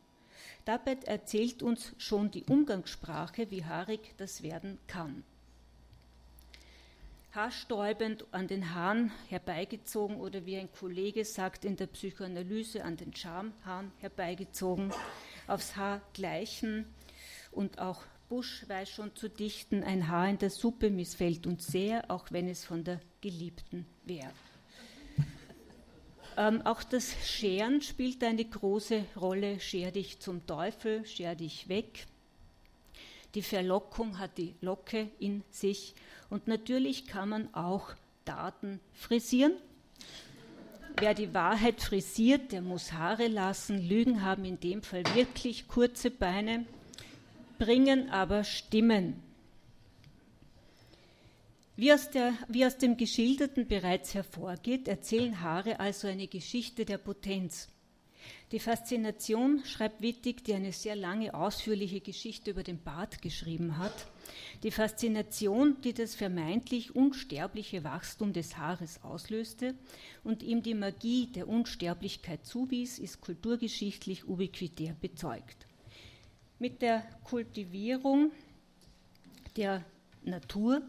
Dabei 0.66 0.98
erzählt 1.06 1.64
uns 1.64 1.94
schon 1.98 2.32
die 2.32 2.44
Umgangssprache, 2.44 3.50
wie 3.52 3.66
haarig 3.66 4.14
das 4.18 4.44
werden 4.44 4.78
kann. 4.88 5.24
Haarstäubend 7.34 8.26
an 8.32 8.48
den 8.48 8.74
Haaren 8.76 9.12
herbeigezogen 9.30 10.18
oder 10.18 10.46
wie 10.46 10.58
ein 10.58 10.70
Kollege 10.72 11.24
sagt 11.24 11.64
in 11.64 11.78
der 11.78 11.88
Psychoanalyse 11.88 12.84
an 12.84 12.98
den 12.98 13.16
Schamhaaren 13.16 13.92
herbeigezogen, 14.00 14.92
aufs 15.48 15.78
Haar 15.78 16.02
gleichen 16.14 16.86
und 17.52 17.80
auch 17.80 18.04
Busch 18.28 18.66
weiß 18.68 18.90
schon 18.90 19.16
zu 19.16 19.30
dichten, 19.30 19.84
ein 19.84 20.08
Haar 20.08 20.30
in 20.30 20.38
der 20.38 20.50
Suppe 20.50 20.90
missfällt 20.90 21.48
uns 21.48 21.68
sehr, 21.68 22.10
auch 22.10 22.32
wenn 22.32 22.48
es 22.48 22.66
von 22.66 22.84
der 22.84 23.00
Geliebten 23.22 23.86
wäre. 24.06 24.32
Ähm, 26.38 26.62
auch 26.66 26.84
das 26.84 27.14
Scheren 27.26 27.82
spielt 27.82 28.24
eine 28.24 28.46
große 28.46 29.04
Rolle. 29.16 29.60
Scher 29.60 29.92
dich 29.92 30.20
zum 30.20 30.46
Teufel, 30.48 31.06
scher 31.06 31.36
dich 31.36 31.68
weg. 31.68 32.08
Die 33.36 33.42
Verlockung 33.42 34.20
hat 34.20 34.38
die 34.38 34.56
Locke 34.62 35.10
in 35.20 35.44
sich. 35.52 35.94
Und 36.30 36.48
natürlich 36.48 37.08
kann 37.08 37.30
man 37.30 37.54
auch 37.54 37.94
Daten 38.26 38.80
frisieren. 38.94 39.54
Wer 41.00 41.14
die 41.14 41.34
Wahrheit 41.34 41.82
frisiert, 41.82 42.52
der 42.52 42.62
muss 42.62 42.92
Haare 42.92 43.28
lassen. 43.28 43.88
Lügen 43.88 44.24
haben 44.24 44.46
in 44.46 44.60
dem 44.60 44.84
Fall 44.84 45.04
wirklich 45.16 45.68
kurze 45.68 46.12
Beine, 46.12 46.66
bringen 47.58 48.10
aber 48.10 48.44
Stimmen. 48.44 49.22
Wie 51.82 51.92
aus, 51.92 52.12
der, 52.12 52.36
wie 52.48 52.64
aus 52.64 52.78
dem 52.78 52.96
Geschilderten 52.96 53.68
bereits 53.68 54.14
hervorgeht, 54.14 54.88
erzählen 54.88 55.42
Haare 55.42 55.80
also 55.80 56.08
eine 56.08 56.28
Geschichte 56.28 56.86
der 56.86 57.00
Potenz. 57.00 57.70
Die 58.52 58.60
Faszination, 58.60 59.64
schreibt 59.66 60.00
Wittig, 60.00 60.44
die 60.44 60.54
eine 60.54 60.74
sehr 60.74 60.96
lange, 60.96 61.34
ausführliche 61.34 62.00
Geschichte 62.00 62.52
über 62.52 62.62
den 62.62 62.84
Bart 62.84 63.24
geschrieben 63.24 63.80
hat, 63.80 64.06
die 64.62 64.70
Faszination, 64.70 65.82
die 65.82 65.94
das 65.94 66.14
vermeintlich 66.14 66.96
unsterbliche 66.96 67.84
Wachstum 67.84 68.32
des 68.32 68.58
Haares 68.58 69.02
auslöste 69.02 69.74
und 70.24 70.44
ihm 70.44 70.62
die 70.62 70.76
Magie 70.76 71.32
der 71.34 71.48
Unsterblichkeit 71.48 72.46
zuwies, 72.46 73.00
ist 73.00 73.22
kulturgeschichtlich 73.22 74.28
ubiquitär 74.28 74.96
bezeugt. 75.02 75.66
Mit 76.60 76.84
der 76.84 77.02
Kultivierung 77.24 78.32
der 79.58 79.84
Natur 80.22 80.84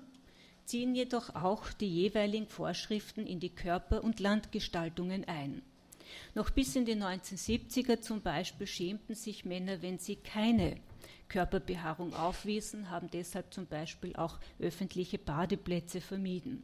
ziehen 0.73 0.95
jedoch 0.95 1.35
auch 1.35 1.71
die 1.71 1.87
jeweiligen 1.87 2.47
Vorschriften 2.47 3.27
in 3.27 3.41
die 3.41 3.55
Körper- 3.55 4.03
und 4.03 4.21
Landgestaltungen 4.21 5.27
ein. 5.27 5.61
Noch 6.35 6.49
bis 6.49 6.75
in 6.75 6.87
die 6.87 6.95
1970er 6.95 8.01
zum 8.01 8.23
Beispiel 8.23 8.67
schämten 8.67 9.15
sich 9.15 9.45
Männer, 9.45 9.83
wenn 9.83 9.99
sie 9.99 10.17
keine 10.17 10.77
Körperbehaarung 11.29 12.15
aufwiesen, 12.15 12.89
haben 12.89 13.11
deshalb 13.11 13.53
zum 13.53 13.67
Beispiel 13.67 14.17
auch 14.17 14.39
öffentliche 14.59 15.19
Badeplätze 15.19 16.01
vermieden. 16.01 16.63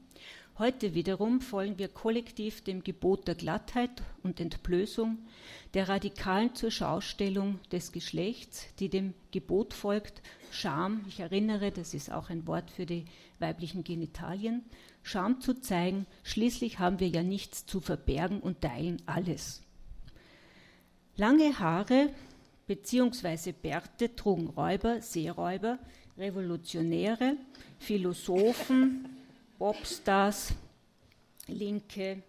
Heute 0.58 0.92
wiederum 0.92 1.40
folgen 1.40 1.78
wir 1.78 1.86
kollektiv 1.86 2.64
dem 2.64 2.82
Gebot 2.82 3.28
der 3.28 3.36
Glattheit 3.36 4.02
und 4.24 4.40
Entblößung, 4.40 5.18
der 5.72 5.88
radikalen 5.88 6.52
Zurschaustellung 6.56 7.60
des 7.70 7.92
Geschlechts, 7.92 8.66
die 8.80 8.88
dem 8.88 9.14
Gebot 9.30 9.72
folgt, 9.72 10.20
Scham, 10.50 11.04
ich 11.06 11.20
erinnere, 11.20 11.70
das 11.70 11.94
ist 11.94 12.10
auch 12.10 12.28
ein 12.28 12.48
Wort 12.48 12.72
für 12.72 12.86
die 12.86 13.04
weiblichen 13.38 13.84
Genitalien, 13.84 14.64
Scham 15.04 15.40
zu 15.40 15.60
zeigen, 15.60 16.06
schließlich 16.24 16.80
haben 16.80 16.98
wir 16.98 17.08
ja 17.08 17.22
nichts 17.22 17.64
zu 17.64 17.78
verbergen 17.78 18.40
und 18.40 18.60
teilen 18.60 19.00
alles. 19.06 19.62
Lange 21.14 21.56
Haare 21.60 22.10
bzw. 22.66 23.52
Bärte 23.52 24.16
trugen 24.16 24.48
Räuber, 24.48 25.02
Seeräuber, 25.02 25.78
Revolutionäre, 26.16 27.36
Philosophen, 27.78 29.17
Popstars, 29.58 30.54
Linke, 31.48 32.22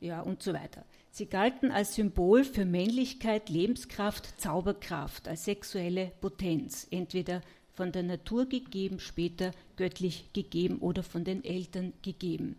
ja, 0.00 0.20
und 0.20 0.42
so 0.42 0.52
weiter. 0.52 0.84
Sie 1.12 1.26
galten 1.26 1.70
als 1.70 1.94
Symbol 1.94 2.44
für 2.44 2.64
Männlichkeit, 2.64 3.48
Lebenskraft, 3.48 4.40
Zauberkraft, 4.40 5.28
als 5.28 5.44
sexuelle 5.44 6.12
Potenz, 6.20 6.88
entweder 6.90 7.40
von 7.72 7.92
der 7.92 8.02
Natur 8.02 8.46
gegeben, 8.46 8.98
später 8.98 9.52
göttlich 9.76 10.32
gegeben 10.32 10.78
oder 10.78 11.02
von 11.02 11.24
den 11.24 11.44
Eltern 11.44 11.92
gegeben. 12.02 12.58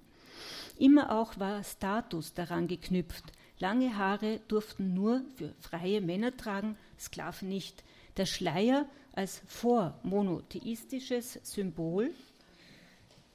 Immer 0.77 1.11
auch 1.11 1.37
war 1.37 1.63
Status 1.63 2.33
daran 2.33 2.67
geknüpft. 2.67 3.25
Lange 3.59 3.97
Haare 3.97 4.39
durften 4.47 4.93
nur 4.93 5.21
für 5.35 5.53
freie 5.59 6.01
Männer 6.01 6.35
tragen, 6.35 6.77
Sklaven 6.97 7.49
nicht. 7.49 7.83
Der 8.17 8.25
Schleier 8.25 8.85
als 9.13 9.41
vormonotheistisches 9.45 11.39
Symbol, 11.43 12.13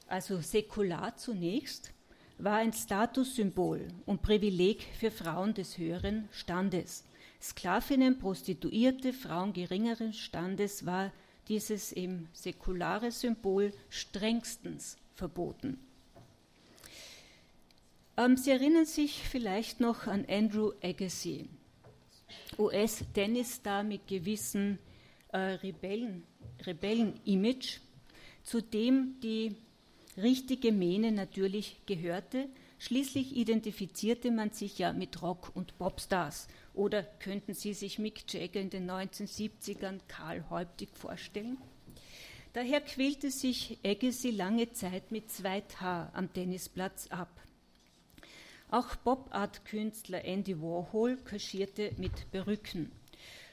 also 0.07 0.41
säkular 0.41 1.15
zunächst, 1.17 1.93
war 2.37 2.57
ein 2.57 2.73
Statussymbol 2.73 3.87
und 4.05 4.21
Privileg 4.21 4.85
für 4.99 5.11
Frauen 5.11 5.53
des 5.53 5.77
höheren 5.77 6.29
Standes. 6.31 7.03
Sklavinnen, 7.41 8.19
Prostituierte, 8.19 9.13
Frauen 9.13 9.53
geringeren 9.53 10.13
Standes 10.13 10.85
war 10.85 11.11
dieses 11.47 11.91
eben 11.91 12.29
säkulare 12.33 13.11
Symbol 13.11 13.71
strengstens 13.89 14.97
verboten. 15.13 15.79
Ähm, 18.17 18.37
Sie 18.37 18.51
erinnern 18.51 18.85
sich 18.85 19.23
vielleicht 19.27 19.79
noch 19.79 20.07
an 20.07 20.25
Andrew 20.27 20.71
Agassi, 20.81 21.47
US-Tennisstar 22.57 23.83
mit 23.83 24.07
gewissen 24.07 24.79
äh, 25.31 25.37
Rebellen, 25.37 26.23
Rebellen-Image, 26.65 27.79
zu 28.43 28.61
dem 28.61 29.19
die 29.21 29.55
richtige 30.17 30.71
Mähne 30.71 31.11
natürlich 31.11 31.77
gehörte, 31.85 32.49
Schließlich 32.79 33.35
identifizierte 33.35 34.29
man 34.29 34.51
sich 34.51 34.77
ja 34.77 34.93
mit 34.93 35.21
Rock- 35.21 35.51
und 35.55 35.77
Popstars. 35.79 36.47
Oder 36.75 37.01
könnten 37.03 37.55
Sie 37.55 37.73
sich 37.73 37.97
Mick 37.97 38.31
Jagger 38.31 38.61
in 38.61 38.69
den 38.69 38.89
1970ern 38.89 39.99
Karl 40.07 40.47
Häuptig 40.49 40.89
vorstellen? 40.93 41.57
Daher 42.53 42.81
quälte 42.81 43.31
sich 43.31 43.79
Agassi 43.83 44.29
lange 44.29 44.71
Zeit 44.73 45.11
mit 45.11 45.31
Zweithaar 45.31 46.11
am 46.13 46.31
Tennisplatz 46.31 47.07
ab. 47.07 47.29
Auch 48.69 48.95
Pop-Art-Künstler 49.03 50.23
Andy 50.25 50.61
Warhol 50.61 51.17
kaschierte 51.17 51.93
mit 51.97 52.29
Perücken. 52.31 52.91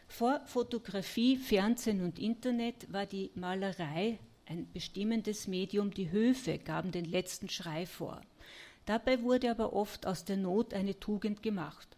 Vor 0.07 0.41
Fotografie, 0.47 1.37
Fernsehen 1.37 2.03
und 2.03 2.19
Internet 2.19 2.93
war 2.93 3.07
die 3.07 3.31
Malerei 3.35 4.19
ein 4.47 4.71
bestimmendes 4.73 5.47
Medium, 5.47 5.93
die 5.93 6.11
Höfe 6.11 6.59
gaben 6.59 6.93
den 6.93 7.05
letzten 7.05 7.49
Schrei 7.49 7.87
vor. 7.87 8.21
Dabei 8.87 9.23
wurde 9.23 9.51
aber 9.51 9.73
oft 9.73 10.07
aus 10.07 10.25
der 10.25 10.37
Not 10.37 10.75
eine 10.75 10.99
Tugend 10.99 11.43
gemacht. 11.43 11.89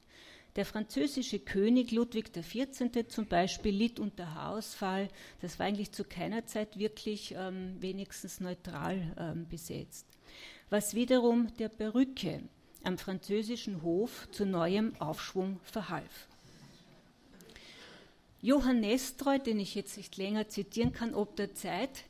Der 0.55 0.65
französische 0.65 1.39
König 1.39 1.91
Ludwig 1.91 2.33
XIV. 2.33 3.09
zum 3.09 3.27
Beispiel 3.27 3.75
litt 3.75 4.01
unter 4.01 4.35
Haarausfall. 4.35 5.09
Das 5.43 5.59
war 5.59 5.67
eigentlich 5.67 5.93
zu 5.93 6.05
keiner 6.05 6.47
Zeit 6.47 6.79
wirklich 6.79 7.35
ähm, 7.37 7.77
wenigstens 7.81 8.41
neutral 8.41 9.15
ähm, 9.19 9.47
besetzt. 9.49 10.07
Was 10.71 10.95
wiederum 10.95 11.55
der 11.59 11.69
Perücke 11.69 12.43
am 12.85 12.97
französischen 12.97 13.83
Hof 13.83 14.29
zu 14.31 14.47
neuem 14.47 14.95
Aufschwung 15.01 15.61
verhalf. 15.65 16.29
Johann 18.41 18.81
Nestreu, 18.81 19.39
den 19.39 19.59
ich 19.59 19.75
jetzt 19.75 19.97
nicht 19.97 20.17
länger 20.17 20.49
zitieren 20.49 20.93
kann, 20.93 21.15
ob 21.15 21.37
der 21.37 21.55
Zeit, 21.55 22.05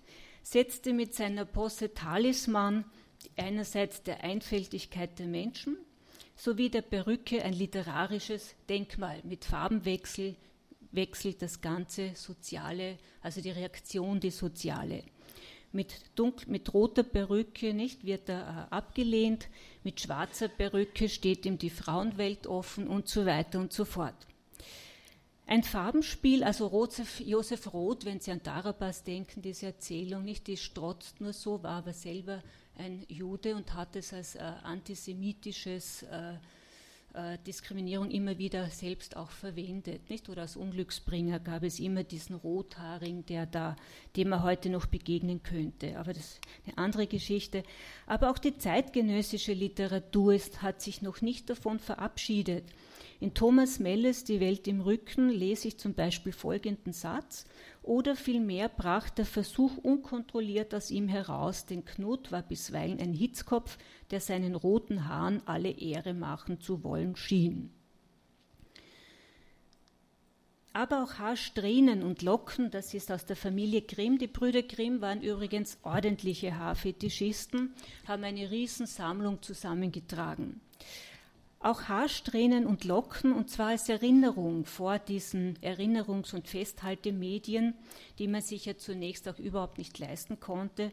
setzte 0.46 0.92
mit 0.92 1.12
seiner 1.12 1.44
Posse 1.44 1.92
Talisman 1.92 2.84
einerseits 3.36 4.04
der 4.04 4.22
Einfältigkeit 4.22 5.18
der 5.18 5.26
Menschen 5.26 5.76
sowie 6.36 6.70
der 6.70 6.82
Perücke 6.82 7.42
ein 7.42 7.52
literarisches 7.52 8.54
Denkmal 8.68 9.20
mit 9.24 9.44
Farbenwechsel 9.44 10.36
wechselt 10.92 11.42
das 11.42 11.60
ganze 11.60 12.14
Soziale, 12.14 12.96
also 13.22 13.40
die 13.40 13.50
Reaktion, 13.50 14.20
die 14.20 14.30
Soziale. 14.30 15.02
Mit, 15.72 15.96
dunkel, 16.14 16.48
mit 16.48 16.72
roter 16.72 17.02
Perücke 17.02 17.74
nicht, 17.74 18.06
wird 18.06 18.28
er 18.28 18.68
äh, 18.70 18.74
abgelehnt, 18.74 19.48
mit 19.82 20.00
schwarzer 20.00 20.46
Perücke 20.46 21.08
steht 21.08 21.44
ihm 21.44 21.58
die 21.58 21.70
Frauenwelt 21.70 22.46
offen 22.46 22.86
und 22.86 23.08
so 23.08 23.26
weiter 23.26 23.58
und 23.58 23.72
so 23.72 23.84
fort. 23.84 24.14
Ein 25.48 25.62
Farbenspiel, 25.62 26.42
also 26.42 26.68
Josef, 26.68 27.20
Josef 27.20 27.72
Roth, 27.72 28.04
wenn 28.04 28.18
Sie 28.18 28.32
an 28.32 28.42
Darabas 28.42 29.04
denken, 29.04 29.42
diese 29.42 29.66
Erzählung, 29.66 30.24
nicht, 30.24 30.48
die 30.48 30.56
strotzt 30.56 31.20
nur 31.20 31.32
so, 31.32 31.62
war 31.62 31.78
aber 31.78 31.92
selber 31.92 32.42
ein 32.76 33.04
Jude 33.08 33.54
und 33.54 33.72
hat 33.74 33.94
es 33.94 34.12
als 34.12 34.34
äh, 34.34 34.40
antisemitisches 34.40 36.02
äh, 36.02 36.34
äh, 37.14 37.38
Diskriminierung 37.46 38.10
immer 38.10 38.38
wieder 38.38 38.68
selbst 38.70 39.16
auch 39.16 39.30
verwendet, 39.30 40.10
nicht? 40.10 40.28
Oder 40.28 40.42
als 40.42 40.56
Unglücksbringer 40.56 41.38
gab 41.38 41.62
es 41.62 41.78
immer 41.78 42.02
diesen 42.02 42.34
Rotharing, 42.34 43.24
der 43.26 43.46
da, 43.46 43.76
dem 44.16 44.30
man 44.30 44.42
heute 44.42 44.68
noch 44.68 44.86
begegnen 44.86 45.44
könnte. 45.44 45.96
Aber 45.96 46.12
das 46.12 46.24
ist 46.24 46.40
eine 46.66 46.76
andere 46.76 47.06
Geschichte. 47.06 47.62
Aber 48.06 48.30
auch 48.30 48.38
die 48.38 48.58
zeitgenössische 48.58 49.52
Literatur 49.52 50.34
ist, 50.34 50.60
hat 50.60 50.82
sich 50.82 51.02
noch 51.02 51.22
nicht 51.22 51.48
davon 51.48 51.78
verabschiedet. 51.78 52.64
In 53.18 53.32
Thomas 53.32 53.78
Melles 53.78 54.24
Die 54.24 54.40
Welt 54.40 54.68
im 54.68 54.80
Rücken 54.80 55.30
lese 55.30 55.68
ich 55.68 55.78
zum 55.78 55.94
Beispiel 55.94 56.32
folgenden 56.32 56.92
Satz. 56.92 57.46
Oder 57.82 58.14
vielmehr 58.14 58.68
brach 58.68 59.08
der 59.08 59.24
Versuch 59.24 59.78
unkontrolliert 59.78 60.74
aus 60.74 60.90
ihm 60.90 61.08
heraus, 61.08 61.64
denn 61.64 61.84
Knut 61.84 62.30
war 62.30 62.42
bisweilen 62.42 63.00
ein 63.00 63.14
Hitzkopf, 63.14 63.78
der 64.10 64.20
seinen 64.20 64.54
roten 64.54 65.08
Haaren 65.08 65.40
alle 65.46 65.70
Ehre 65.70 66.12
machen 66.12 66.60
zu 66.60 66.84
wollen 66.84 67.16
schien. 67.16 67.70
aber 70.76 71.02
auch 71.02 71.14
Haarsträhnen 71.14 72.02
und 72.02 72.20
Locken, 72.20 72.70
das 72.70 72.92
ist 72.92 73.10
aus 73.10 73.24
der 73.24 73.34
Familie 73.34 73.80
Grimm. 73.80 74.18
Die 74.18 74.26
Brüder 74.26 74.62
Grimm 74.62 75.00
waren 75.00 75.22
übrigens 75.22 75.78
ordentliche 75.82 76.58
Haarfetischisten, 76.58 77.72
haben 78.06 78.24
eine 78.24 78.50
Riesensammlung 78.50 79.40
zusammengetragen. 79.40 80.60
Auch 81.66 81.88
Haarsträhnen 81.88 82.64
und 82.64 82.84
Locken, 82.84 83.32
und 83.32 83.50
zwar 83.50 83.70
als 83.70 83.88
Erinnerung 83.88 84.66
vor 84.66 85.00
diesen 85.00 85.58
Erinnerungs- 85.62 86.32
und 86.32 86.46
Festhaltemedien, 86.46 87.74
die 88.20 88.28
man 88.28 88.40
sich 88.40 88.66
ja 88.66 88.76
zunächst 88.76 89.28
auch 89.28 89.40
überhaupt 89.40 89.78
nicht 89.78 89.98
leisten 89.98 90.38
konnte. 90.38 90.92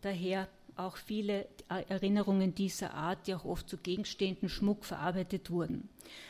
Daher 0.00 0.46
auch 0.76 0.96
viele 0.96 1.48
Erinnerungen 1.88 2.54
dieser 2.54 2.94
Art, 2.94 3.26
die 3.26 3.34
auch 3.34 3.44
oft 3.44 3.68
zu 3.68 3.78
gegenständen 3.78 4.48
Schmuck 4.48 4.84
verarbeitet 4.84 5.50
wurden. 5.50 5.88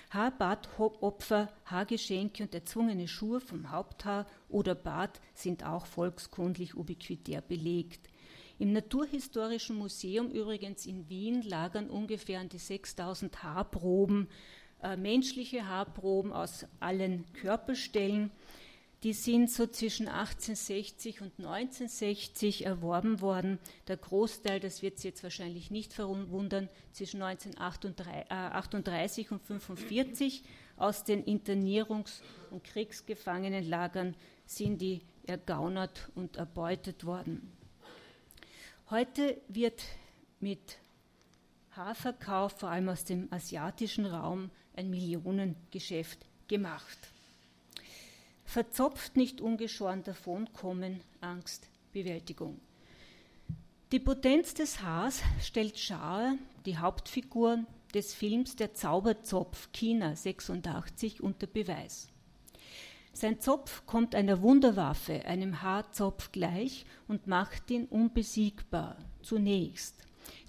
Haarbad, 0.09 0.71
Opfer, 0.79 1.53
Haargeschenke 1.67 2.45
und 2.45 2.55
erzwungene 2.55 3.09
Schuhe 3.09 3.41
vom 3.43 3.71
Haupthaar 3.71 4.25
oder 4.49 4.75
Bart 4.75 5.21
sind 5.35 5.67
auch 5.67 5.85
volkskundlich 5.85 6.75
ubiquitär 6.77 7.43
belegt. 7.43 8.09
Im 8.63 8.75
Naturhistorischen 8.75 9.75
Museum 9.75 10.31
übrigens 10.31 10.87
in 10.87 11.09
Wien 11.09 11.43
lagern 11.43 11.91
ungefähr 11.91 12.39
an 12.39 12.49
die 12.49 12.59
6000 12.59 13.43
Haarproben, 13.43 14.29
äh, 14.85 14.97
menschliche 14.97 15.67
Haarproben 15.67 16.33
aus 16.33 16.65
allen 16.79 17.25
Körperstellen 17.33 18.31
die 19.03 19.15
sind 19.15 19.51
so 19.51 19.67
zwischen 19.67 20.07
1860 20.07 21.23
und 21.23 21.37
1960 21.41 22.67
erworben 22.67 23.21
worden. 23.21 23.59
Der 23.89 23.97
Großteil, 23.97 24.61
das 24.61 24.81
wird 24.81 25.01
Sie 25.01 25.09
jetzt 25.09 25.25
wahrscheinlich 25.25 25.73
nicht 25.73 25.93
verwundern, 25.93 26.69
zwischen 26.93 27.21
1938 27.21 29.33
und 29.33 29.43
1945 29.43 30.45
aus 30.77 31.03
den 31.03 31.25
Internierungs- 31.25 32.23
und 32.53 32.63
Kriegsgefangenenlagern 32.63 34.15
sind 34.47 34.81
die 34.81 35.01
ergaunert 35.27 36.09
und 36.15 36.37
erbeutet 36.37 37.05
worden. 37.05 37.51
Heute 38.93 39.41
wird 39.49 39.83
mit 40.39 40.77
Haarverkauf, 41.71 42.53
vor 42.59 42.69
allem 42.69 42.91
aus 42.91 43.05
dem 43.07 43.27
asiatischen 43.33 44.05
Raum, 44.05 44.51
ein 44.77 44.91
Millionengeschäft 44.91 46.19
gemacht. 46.47 46.99
Verzopft 48.45 49.17
nicht 49.17 49.41
ungeschoren 49.41 50.03
davonkommen, 50.03 51.01
Angst, 51.23 51.71
Bewältigung. 51.95 52.61
Die 53.93 53.99
Potenz 53.99 54.53
des 54.53 54.83
Haars 54.83 55.23
stellt 55.41 55.79
Schaar, 55.79 56.35
die 56.67 56.77
Hauptfigur 56.77 57.65
des 57.95 58.13
Films 58.13 58.57
Der 58.57 58.75
Zauberzopf 58.75 59.71
China 59.73 60.15
86 60.15 61.23
unter 61.23 61.47
Beweis. 61.47 62.12
Sein 63.13 63.41
Zopf 63.41 63.85
kommt 63.87 64.15
einer 64.15 64.41
Wunderwaffe, 64.41 65.25
einem 65.27 65.63
Haarzopf 65.63 66.33
gleich 66.33 66.87
und 67.09 67.27
macht 67.27 67.71
ihn 67.71 67.85
unbesiegbar, 67.85 68.97
zunächst. 69.23 69.97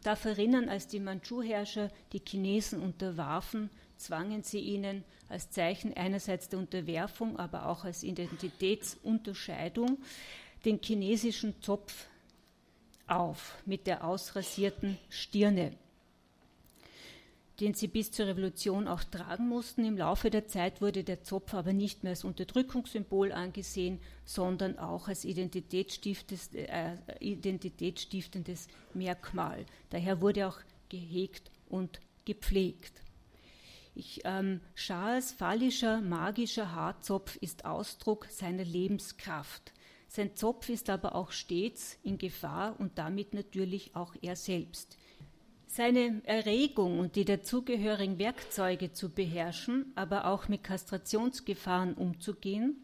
Darf 0.04 0.26
erinnern, 0.26 0.70
als 0.70 0.88
die 0.88 1.00
Mandschu-Herrscher 1.00 1.90
die 2.14 2.22
Chinesen 2.26 2.82
unterwarfen, 2.82 3.70
zwangen 3.98 4.44
sie 4.44 4.60
ihnen 4.60 5.04
als 5.30 5.50
Zeichen 5.50 5.94
einerseits 5.94 6.50
der 6.50 6.60
Unterwerfung, 6.60 7.38
aber 7.38 7.68
auch 7.68 7.84
als 7.84 8.04
Identitätsunterscheidung 8.04 9.98
den 10.66 10.80
chinesischen 10.82 11.62
Zopf 11.62 12.08
auf 13.08 13.62
mit 13.66 13.88
der 13.88 14.06
ausrasierten 14.06 14.98
Stirne, 15.10 15.74
den 17.60 17.74
sie 17.74 17.88
bis 17.88 18.12
zur 18.12 18.28
Revolution 18.28 18.88
auch 18.88 19.04
tragen 19.04 19.48
mussten. 19.48 19.86
Im 19.86 19.98
Laufe 19.98 20.30
der 20.30 20.48
Zeit 20.48 20.82
wurde 20.82 21.04
der 21.04 21.24
Zopf 21.24 21.54
aber 21.54 21.74
nicht 21.74 22.04
mehr 22.04 22.12
als 22.12 22.24
Unterdrückungssymbol 22.24 23.32
angesehen, 23.32 24.00
sondern 24.26 24.80
auch 24.80 25.08
als 25.08 25.24
identitätsstiftendes, 25.24 26.54
äh, 26.54 26.98
identitätsstiftendes 27.20 28.68
Merkmal. 28.94 29.66
Daher 29.92 30.22
wurde 30.22 30.48
auch 30.48 30.58
gehegt 30.90 31.52
und 31.70 32.00
gepflegt. 32.26 33.02
Ich, 33.96 34.22
ähm, 34.24 34.62
Schahs 34.74 35.32
phallischer, 35.32 36.02
magischer 36.02 36.74
Haarzopf 36.74 37.36
ist 37.36 37.66
Ausdruck 37.66 38.26
seiner 38.32 38.64
Lebenskraft. 38.64 39.72
Sein 40.08 40.36
Zopf 40.36 40.70
ist 40.70 40.90
aber 40.90 41.16
auch 41.16 41.32
stets 41.32 41.98
in 42.04 42.18
Gefahr 42.18 42.80
und 42.80 42.98
damit 42.98 43.34
natürlich 43.34 43.96
auch 43.96 44.16
er 44.22 44.36
selbst. 44.36 44.98
Seine 45.76 46.22
Erregung 46.26 47.00
und 47.00 47.16
die 47.16 47.26
dazugehörigen 47.26 48.20
Werkzeuge 48.20 48.92
zu 48.92 49.10
beherrschen, 49.10 49.92
aber 49.96 50.28
auch 50.28 50.48
mit 50.48 50.64
Kastrationsgefahren 50.64 51.96
umzugehen, 51.96 52.76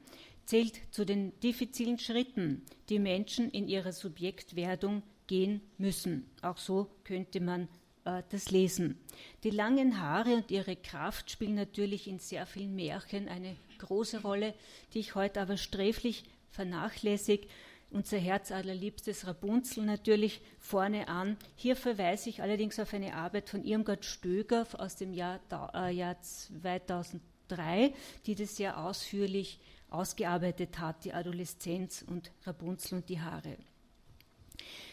zählt 0.46 0.82
zu 0.90 1.06
den 1.06 1.40
diffizilen 1.42 2.00
Schritten, 2.00 2.64
die 2.90 2.98
Menschen 2.98 3.52
in 3.52 3.68
ihrer 3.68 3.92
Subjektwerdung 3.92 5.04
gehen 5.28 5.62
müssen. 5.78 6.32
Auch 6.42 6.58
so 6.58 6.90
könnte 7.04 7.42
man 7.42 7.68
äh, 8.06 8.24
das 8.32 8.50
Lesen. 8.50 8.98
Die 9.44 9.52
langen 9.52 10.02
Haare 10.02 10.34
und 10.34 10.50
ihre 10.50 10.76
Kraft 10.76 11.30
spielen 11.30 11.54
natürlich 11.54 12.08
in 12.08 12.18
sehr 12.18 12.48
vielen 12.48 12.74
Märchen 12.76 13.28
eine 13.28 13.56
große 13.78 14.24
Rolle, 14.24 14.56
die 14.96 15.00
ich 15.02 15.14
heute 15.14 15.42
aber 15.42 15.58
sträflich 15.58 16.24
vernachlässige. 16.50 17.48
Unser 17.92 18.18
herzadlerliebstes 18.18 19.26
Rapunzel 19.26 19.86
natürlich 19.86 20.42
vorne 20.60 21.08
an. 21.08 21.38
Hier 21.56 21.76
verweise 21.76 22.30
ich 22.30 22.42
allerdings 22.42 22.80
auf 22.80 22.94
eine 22.94 23.16
Arbeit 23.16 23.50
von 23.50 23.64
Irmgard 23.64 24.06
Stöger 24.06 24.68
aus 24.78 24.96
dem 24.96 25.14
Jahr, 25.14 25.40
äh, 25.74 25.92
Jahr 25.92 26.22
2003, 26.22 27.94
die 28.26 28.36
das 28.36 28.56
sehr 28.56 28.78
ausführlich 28.78 29.60
ausgearbeitet 29.90 30.80
hat, 30.80 31.04
die 31.04 31.14
Adoleszenz 31.14 32.04
und 32.08 32.32
Rapunzel 32.46 33.00
und 33.00 33.10
die 33.10 33.22
Haare. 33.22 33.58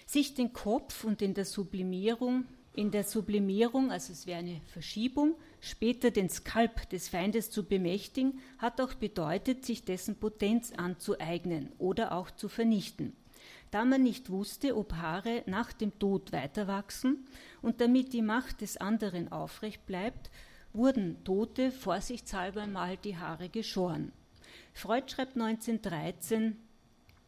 Sich 0.06 0.34
den 0.34 0.52
Kopf 0.52 1.04
und 1.04 1.20
in 1.20 1.34
der 1.34 1.44
Sublimierung 1.44 2.46
in 2.76 2.90
der 2.90 3.04
Sublimierung, 3.04 3.90
also 3.90 4.12
es 4.12 4.26
wäre 4.26 4.38
eine 4.38 4.60
Verschiebung, 4.66 5.34
später 5.60 6.10
den 6.10 6.28
Skalp 6.28 6.88
des 6.90 7.08
Feindes 7.08 7.50
zu 7.50 7.64
bemächtigen, 7.64 8.40
hat 8.58 8.80
auch 8.80 8.94
bedeutet, 8.94 9.64
sich 9.64 9.84
dessen 9.84 10.16
Potenz 10.16 10.72
anzueignen 10.72 11.72
oder 11.78 12.12
auch 12.12 12.30
zu 12.30 12.48
vernichten. 12.48 13.16
Da 13.70 13.84
man 13.84 14.02
nicht 14.02 14.30
wusste, 14.30 14.76
ob 14.76 14.92
Haare 14.94 15.42
nach 15.46 15.72
dem 15.72 15.98
Tod 15.98 16.32
weiterwachsen 16.32 17.26
und 17.62 17.80
damit 17.80 18.12
die 18.12 18.22
Macht 18.22 18.60
des 18.60 18.76
anderen 18.76 19.32
aufrecht 19.32 19.86
bleibt, 19.86 20.30
wurden 20.72 21.24
Tote 21.24 21.72
vorsichtshalber 21.72 22.66
mal 22.66 22.96
die 22.96 23.16
Haare 23.16 23.48
geschoren. 23.48 24.12
Freud 24.72 25.10
schreibt 25.10 25.36
1913, 25.36 26.56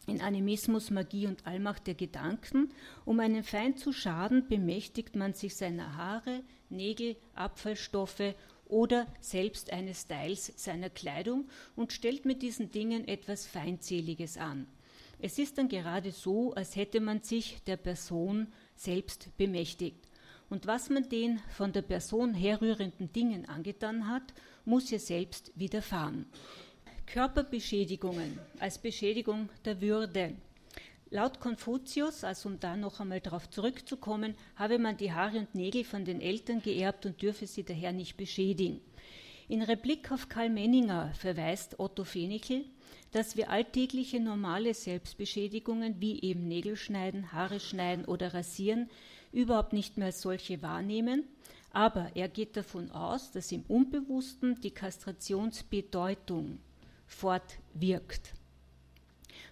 in 0.09 0.21
Animismus, 0.21 0.91
Magie 0.91 1.27
und 1.27 1.47
Allmacht 1.47 1.87
der 1.87 1.95
Gedanken. 1.95 2.71
Um 3.05 3.21
einen 3.21 3.45
Feind 3.45 3.79
zu 3.79 3.93
schaden, 3.93 4.49
bemächtigt 4.49 5.15
man 5.17 5.35
sich 5.35 5.55
seiner 5.55 5.97
Haare, 5.97 6.43
Nägel, 6.71 7.17
Abfallstoffe 7.35 8.35
oder 8.67 9.07
selbst 9.21 9.73
eines 9.73 10.07
Teils 10.07 10.53
seiner 10.57 10.91
Kleidung 10.91 11.49
und 11.77 11.93
stellt 11.93 12.25
mit 12.25 12.43
diesen 12.43 12.71
Dingen 12.71 13.07
etwas 13.07 13.47
Feindseliges 13.47 14.37
an. 14.37 14.67
Es 15.21 15.39
ist 15.39 15.59
dann 15.59 15.69
gerade 15.69 16.13
so, 16.13 16.53
als 16.55 16.77
hätte 16.77 17.01
man 17.01 17.23
sich 17.23 17.63
der 17.67 17.77
Person 17.77 18.49
selbst 18.77 19.37
bemächtigt. 19.37 20.09
Und 20.51 20.67
was 20.67 20.89
man 20.89 21.09
den 21.09 21.41
von 21.51 21.73
der 21.73 21.83
Person 21.83 22.35
herrührenden 22.35 23.13
Dingen 23.13 23.47
angetan 23.47 24.09
hat, 24.09 24.33
muss 24.65 24.91
ihr 24.93 25.01
selbst 25.01 25.53
widerfahren. 25.57 26.27
Körperbeschädigungen 27.13 28.39
als 28.61 28.77
Beschädigung 28.77 29.49
der 29.65 29.81
Würde. 29.81 30.35
Laut 31.09 31.41
Konfuzius, 31.41 32.23
also 32.23 32.51
um 32.51 32.61
da 32.61 32.77
noch 32.77 33.01
einmal 33.01 33.23
darauf 33.23 33.49
zurückzukommen, 33.49 34.35
habe 34.57 34.79
man 34.79 34.99
die 34.99 35.11
Haare 35.11 35.39
und 35.39 35.55
Nägel 35.55 35.85
von 35.85 36.05
den 36.05 36.21
Eltern 36.21 36.61
geerbt 36.61 37.07
und 37.07 37.23
dürfe 37.23 37.47
sie 37.47 37.65
daher 37.65 37.93
nicht 37.93 38.19
beschädigen. 38.19 38.83
In 39.49 39.63
Replik 39.63 40.13
auf 40.13 40.29
Karl 40.29 40.51
Menninger 40.51 41.15
verweist 41.15 41.81
Otto 41.81 42.05
Fenichel, 42.05 42.67
dass 43.13 43.39
wir 43.39 43.49
alltägliche 43.49 44.21
normale 44.21 44.75
Selbstbeschädigungen 44.75 46.03
wie 46.03 46.21
eben 46.21 46.47
Nägel 46.47 46.77
schneiden, 46.77 47.33
Haare 47.33 47.59
schneiden 47.59 48.05
oder 48.05 48.35
rasieren 48.35 48.91
überhaupt 49.33 49.73
nicht 49.73 49.97
mehr 49.97 50.09
als 50.09 50.21
solche 50.21 50.61
wahrnehmen, 50.61 51.25
aber 51.73 52.11
er 52.15 52.29
geht 52.29 52.55
davon 52.55 52.91
aus, 52.91 53.33
dass 53.33 53.51
im 53.51 53.63
Unbewussten 53.63 54.61
die 54.61 54.73
Kastrationsbedeutung 54.73 56.59
fortwirkt. 57.09 58.35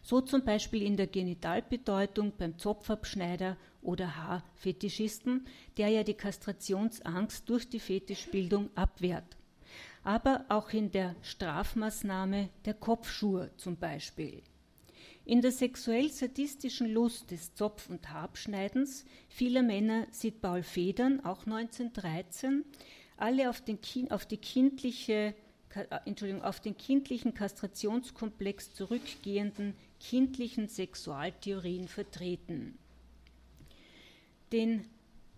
So 0.03 0.21
zum 0.21 0.45
Beispiel 0.45 0.83
in 0.83 0.97
der 0.97 1.09
Genitalbedeutung 1.09 2.33
beim 2.39 2.57
Zopfabschneider 2.59 3.57
oder 3.83 4.17
Haarfetischisten, 4.17 5.47
der 5.77 5.89
ja 5.89 6.05
die 6.05 6.15
Kastrationsangst 6.15 7.49
durch 7.49 7.69
die 7.69 7.81
Fetischbildung 7.81 8.71
abwehrt. 8.77 9.37
Aber 10.05 10.45
auch 10.49 10.71
in 10.71 10.93
der 10.93 11.17
Strafmaßnahme 11.23 12.51
der 12.65 12.75
Kopfschuhe 12.75 13.51
zum 13.57 13.77
Beispiel. 13.77 14.43
In 15.25 15.43
der 15.43 15.51
sexuell-sadistischen 15.51 16.89
Lust 16.93 17.33
des 17.33 17.53
Zopf- 17.55 17.91
und 17.91 18.09
Haarabschneidens 18.09 19.05
vieler 19.29 19.63
Männer 19.63 20.07
sieht 20.13 20.41
Paul 20.41 20.63
Federn, 20.63 21.25
auch 21.25 21.47
1913, 21.47 22.65
alle 23.17 23.51
auf, 23.51 23.61
auf 24.11 24.27
die 24.27 24.37
kindliche 24.37 25.35
Entschuldigung, 26.05 26.43
auf 26.43 26.61
den 26.61 26.77
kindlichen 26.77 27.35
Kastrationskomplex 27.35 28.75
zurückgehenden 28.75 29.75
kindlichen 30.01 30.69
Sexualtheorien 30.69 31.89
vertreten. 31.89 32.79
Den, 34.53 34.85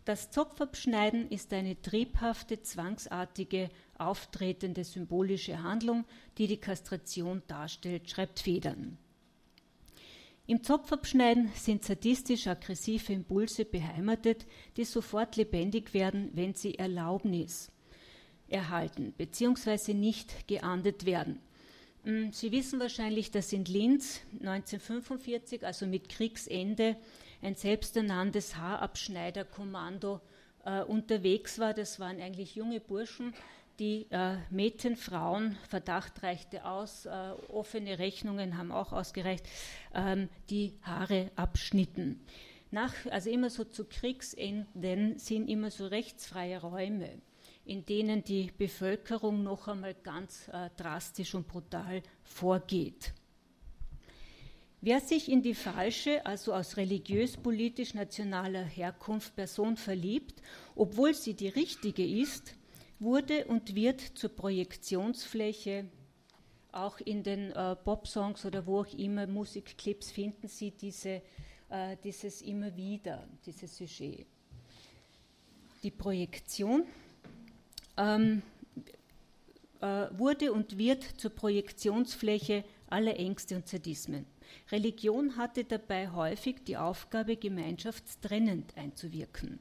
das 0.04 0.30
Zopfabschneiden 0.30 1.30
ist 1.30 1.52
eine 1.52 1.80
triebhafte, 1.80 2.62
zwangsartige, 2.62 3.70
auftretende 3.96 4.84
symbolische 4.84 5.62
Handlung, 5.62 6.04
die 6.36 6.46
die 6.46 6.58
Kastration 6.58 7.42
darstellt, 7.46 8.10
schreibt 8.10 8.40
Federn. 8.40 8.98
Im 10.46 10.62
Zopfabschneiden 10.62 11.50
sind 11.54 11.84
sadistisch-aggressive 11.84 13.12
Impulse 13.12 13.66
beheimatet, 13.66 14.46
die 14.76 14.84
sofort 14.84 15.36
lebendig 15.36 15.92
werden, 15.92 16.30
wenn 16.32 16.54
sie 16.54 16.78
Erlaubnis 16.78 17.70
erhalten 18.48 19.12
bzw. 19.16 19.94
nicht 19.94 20.48
geahndet 20.48 21.04
werden. 21.04 21.40
Hm, 22.04 22.32
Sie 22.32 22.52
wissen 22.52 22.80
wahrscheinlich, 22.80 23.30
dass 23.30 23.52
in 23.52 23.64
Linz 23.64 24.20
1945, 24.40 25.64
also 25.66 25.86
mit 25.86 26.08
Kriegsende, 26.08 26.96
ein 27.42 27.54
selbsternanntes 27.54 28.56
Haarabschneiderkommando 28.56 30.20
äh, 30.64 30.82
unterwegs 30.82 31.58
war. 31.58 31.74
Das 31.74 32.00
waren 32.00 32.20
eigentlich 32.20 32.54
junge 32.56 32.80
Burschen, 32.80 33.32
die 33.78 34.06
äh, 34.10 34.36
Mädchen, 34.50 34.96
Frauen, 34.96 35.56
Verdacht 35.68 36.22
reichte 36.22 36.64
aus, 36.64 37.06
äh, 37.06 37.10
offene 37.48 37.98
Rechnungen 37.98 38.58
haben 38.58 38.72
auch 38.72 38.92
ausgereicht, 38.92 39.46
ähm, 39.94 40.28
die 40.50 40.74
Haare 40.82 41.30
abschnitten. 41.36 42.20
Nach, 42.70 42.92
also 43.10 43.30
immer 43.30 43.50
so 43.50 43.64
zu 43.64 43.84
Kriegsenden 43.84 45.18
sind 45.18 45.48
immer 45.48 45.70
so 45.70 45.86
rechtsfreie 45.86 46.60
Räume 46.60 47.20
in 47.68 47.84
denen 47.84 48.24
die 48.24 48.50
Bevölkerung 48.56 49.42
noch 49.42 49.68
einmal 49.68 49.94
ganz 49.94 50.48
äh, 50.48 50.70
drastisch 50.76 51.34
und 51.34 51.46
brutal 51.46 52.02
vorgeht. 52.24 53.12
Wer 54.80 55.00
sich 55.00 55.30
in 55.30 55.42
die 55.42 55.54
falsche, 55.54 56.24
also 56.24 56.54
aus 56.54 56.76
religiös-politisch-nationaler 56.76 58.64
Herkunft 58.64 59.34
Person 59.36 59.76
verliebt, 59.76 60.40
obwohl 60.76 61.14
sie 61.14 61.34
die 61.34 61.48
richtige 61.48 62.06
ist, 62.06 62.54
wurde 63.00 63.44
und 63.46 63.74
wird 63.74 64.00
zur 64.00 64.30
Projektionsfläche. 64.30 65.86
Auch 66.72 67.00
in 67.00 67.22
den 67.22 67.50
äh, 67.52 67.76
Pop-Songs 67.76 68.46
oder 68.46 68.66
wo 68.66 68.80
auch 68.80 68.94
immer 68.94 69.26
Musikclips 69.26 70.10
finden 70.10 70.48
Sie 70.48 70.70
diese, 70.70 71.22
äh, 71.70 71.96
dieses 72.02 72.40
immer 72.42 72.74
wieder, 72.76 73.26
dieses 73.44 73.76
Sujet. 73.76 74.26
Die 75.82 75.90
Projektion 75.90 76.84
ähm, 77.98 78.42
äh, 79.80 80.06
wurde 80.16 80.52
und 80.52 80.78
wird 80.78 81.02
zur 81.02 81.30
Projektionsfläche 81.30 82.64
aller 82.88 83.16
Ängste 83.18 83.56
und 83.56 83.68
Sadismen. 83.68 84.24
Religion 84.72 85.36
hatte 85.36 85.64
dabei 85.64 86.10
häufig 86.10 86.64
die 86.66 86.76
Aufgabe, 86.76 87.36
gemeinschaftstrennend 87.36 88.76
einzuwirken. 88.76 89.58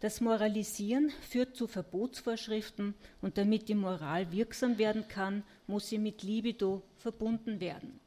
Das 0.00 0.20
Moralisieren 0.20 1.10
führt 1.28 1.56
zu 1.56 1.66
Verbotsvorschriften 1.66 2.94
und 3.20 3.38
damit 3.38 3.68
die 3.68 3.74
Moral 3.74 4.32
wirksam 4.32 4.78
werden 4.78 5.08
kann, 5.08 5.42
muss 5.66 5.88
sie 5.88 5.98
mit 5.98 6.22
Libido 6.22 6.82
verbunden 6.96 7.60
werden. 7.60 8.00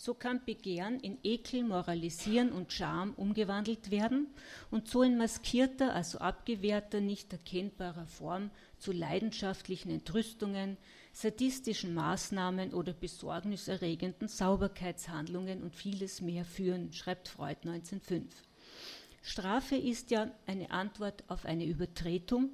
So 0.00 0.14
kann 0.14 0.44
Begehren 0.44 1.00
in 1.00 1.18
Ekel, 1.24 1.64
Moralisieren 1.64 2.52
und 2.52 2.72
Scham 2.72 3.14
umgewandelt 3.14 3.90
werden 3.90 4.28
und 4.70 4.86
so 4.86 5.02
in 5.02 5.18
maskierter, 5.18 5.92
also 5.92 6.18
abgewehrter, 6.18 7.00
nicht 7.00 7.32
erkennbarer 7.32 8.06
Form 8.06 8.52
zu 8.78 8.92
leidenschaftlichen 8.92 9.90
Entrüstungen, 9.90 10.76
sadistischen 11.12 11.94
Maßnahmen 11.94 12.74
oder 12.74 12.92
besorgniserregenden 12.92 14.28
Sauberkeitshandlungen 14.28 15.64
und 15.64 15.74
vieles 15.74 16.20
mehr 16.20 16.44
führen, 16.44 16.92
schreibt 16.92 17.26
Freud 17.26 17.58
1905. 17.64 18.32
Strafe 19.20 19.74
ist 19.74 20.12
ja 20.12 20.30
eine 20.46 20.70
Antwort 20.70 21.24
auf 21.26 21.44
eine 21.44 21.64
Übertretung, 21.64 22.50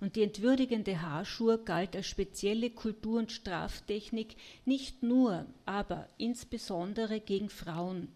und 0.00 0.16
die 0.16 0.22
entwürdigende 0.22 1.02
Haarschur 1.02 1.64
galt 1.64 1.96
als 1.96 2.06
spezielle 2.06 2.70
Kultur- 2.70 3.18
und 3.18 3.32
Straftechnik 3.32 4.36
nicht 4.64 5.02
nur, 5.02 5.46
aber 5.64 6.08
insbesondere 6.18 7.20
gegen 7.20 7.48
Frauen. 7.48 8.08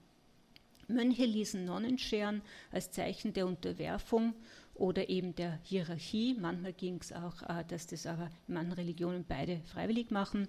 Mönche 0.88 1.24
ließen 1.26 1.64
Nonnen 1.64 1.98
scheren 1.98 2.42
als 2.72 2.90
Zeichen 2.90 3.34
der 3.34 3.46
Unterwerfung 3.46 4.34
oder 4.78 5.08
eben 5.08 5.34
der 5.34 5.58
Hierarchie. 5.64 6.34
Manchmal 6.38 6.72
ging 6.72 6.98
es 7.00 7.12
auch, 7.12 7.42
äh, 7.42 7.64
dass 7.66 7.86
das 7.86 8.06
aber 8.06 8.30
in 8.46 8.54
manchen 8.54 8.72
Religionen 8.72 9.24
beide 9.28 9.60
freiwillig 9.66 10.10
machen. 10.10 10.48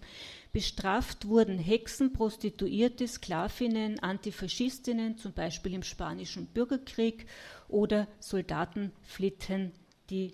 Bestraft 0.54 1.28
wurden 1.28 1.60
Hexen, 1.60 2.14
Prostituierte, 2.14 3.08
Sklavinnen, 3.08 4.00
Antifaschistinnen, 4.00 5.18
zum 5.18 5.34
Beispiel 5.34 5.74
im 5.74 5.84
Spanischen 5.84 6.48
Bürgerkrieg, 6.48 7.26
oder 7.68 8.08
Soldatenflitten, 8.20 9.74
die 10.10 10.34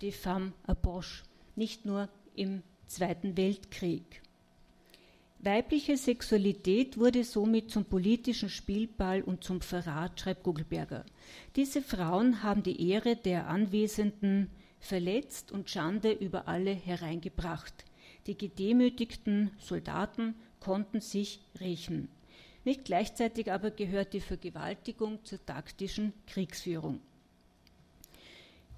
die 0.00 0.12
femme 0.12 0.52
à 0.66 0.74
poche, 0.74 1.24
nicht 1.56 1.84
nur 1.84 2.08
im 2.34 2.62
Zweiten 2.86 3.36
Weltkrieg. 3.36 4.22
Weibliche 5.40 5.96
Sexualität 5.96 6.98
wurde 6.98 7.22
somit 7.22 7.70
zum 7.70 7.84
politischen 7.84 8.48
Spielball 8.48 9.22
und 9.22 9.44
zum 9.44 9.60
Verrat, 9.60 10.18
schreibt 10.18 10.42
Gugelberger. 10.42 11.04
Diese 11.54 11.80
Frauen 11.80 12.42
haben 12.42 12.64
die 12.64 12.90
Ehre 12.90 13.14
der 13.14 13.46
Anwesenden 13.46 14.50
verletzt 14.80 15.52
und 15.52 15.70
Schande 15.70 16.10
über 16.10 16.48
alle 16.48 16.72
hereingebracht. 16.72 17.84
Die 18.26 18.36
gedemütigten 18.36 19.52
Soldaten 19.58 20.34
konnten 20.58 21.00
sich 21.00 21.40
rächen. 21.60 22.08
Nicht 22.64 22.84
gleichzeitig 22.84 23.52
aber 23.52 23.70
gehört 23.70 24.14
die 24.14 24.20
Vergewaltigung 24.20 25.24
zur 25.24 25.44
taktischen 25.46 26.12
Kriegsführung. 26.26 27.00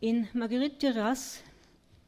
In 0.03 0.27
Marguerite 0.33 0.79
Duras 0.95 1.43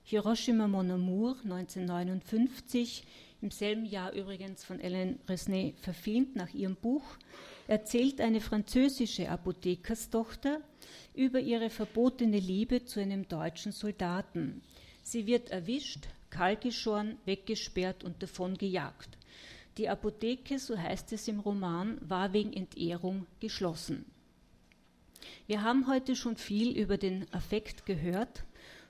Hiroshima 0.04 0.66
Mon 0.66 0.90
Amour 0.92 1.36
1959 1.44 3.04
im 3.42 3.50
selben 3.50 3.84
Jahr 3.84 4.14
übrigens 4.14 4.64
von 4.64 4.78
Hélène 4.78 5.16
Resnay 5.28 5.74
verfilmt 5.76 6.34
nach 6.34 6.54
ihrem 6.54 6.74
Buch, 6.74 7.04
erzählt 7.66 8.22
eine 8.22 8.40
französische 8.40 9.28
Apothekerstochter 9.28 10.62
über 11.14 11.38
ihre 11.38 11.68
verbotene 11.68 12.38
Liebe 12.38 12.82
zu 12.86 12.98
einem 12.98 13.28
deutschen 13.28 13.72
Soldaten. 13.72 14.62
Sie 15.02 15.26
wird 15.26 15.50
erwischt, 15.50 16.08
kahlgeschoren, 16.30 17.18
weggesperrt 17.26 18.04
und 18.04 18.22
davon 18.22 18.56
gejagt. 18.56 19.18
Die 19.76 19.90
Apotheke, 19.90 20.58
so 20.58 20.78
heißt 20.78 21.12
es 21.12 21.28
im 21.28 21.40
Roman, 21.40 21.98
war 22.00 22.32
wegen 22.32 22.54
Entehrung 22.54 23.26
geschlossen. 23.38 24.06
Wir 25.46 25.62
haben 25.62 25.86
heute 25.86 26.16
schon 26.16 26.36
viel 26.36 26.76
über 26.76 26.98
den 26.98 27.26
Affekt 27.32 27.86
gehört. 27.86 28.44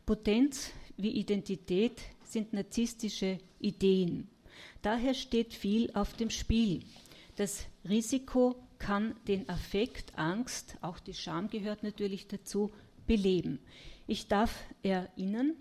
Potenz 0.06 0.70
wie 0.96 1.10
Identität 1.10 2.00
sind 2.24 2.52
narzisstische 2.52 3.38
Ideen. 3.60 4.28
Daher 4.82 5.14
steht 5.14 5.54
viel 5.54 5.90
auf 5.94 6.14
dem 6.14 6.30
Spiel. 6.30 6.82
Das 7.36 7.64
Risiko 7.88 8.56
kann 8.78 9.14
den 9.28 9.48
Affekt, 9.48 10.18
Angst, 10.18 10.76
auch 10.80 10.98
die 10.98 11.14
Scham 11.14 11.48
gehört 11.48 11.82
natürlich 11.82 12.26
dazu, 12.26 12.70
beleben. 13.06 13.58
Ich 14.06 14.26
darf 14.26 14.64
erinnern, 14.82 15.54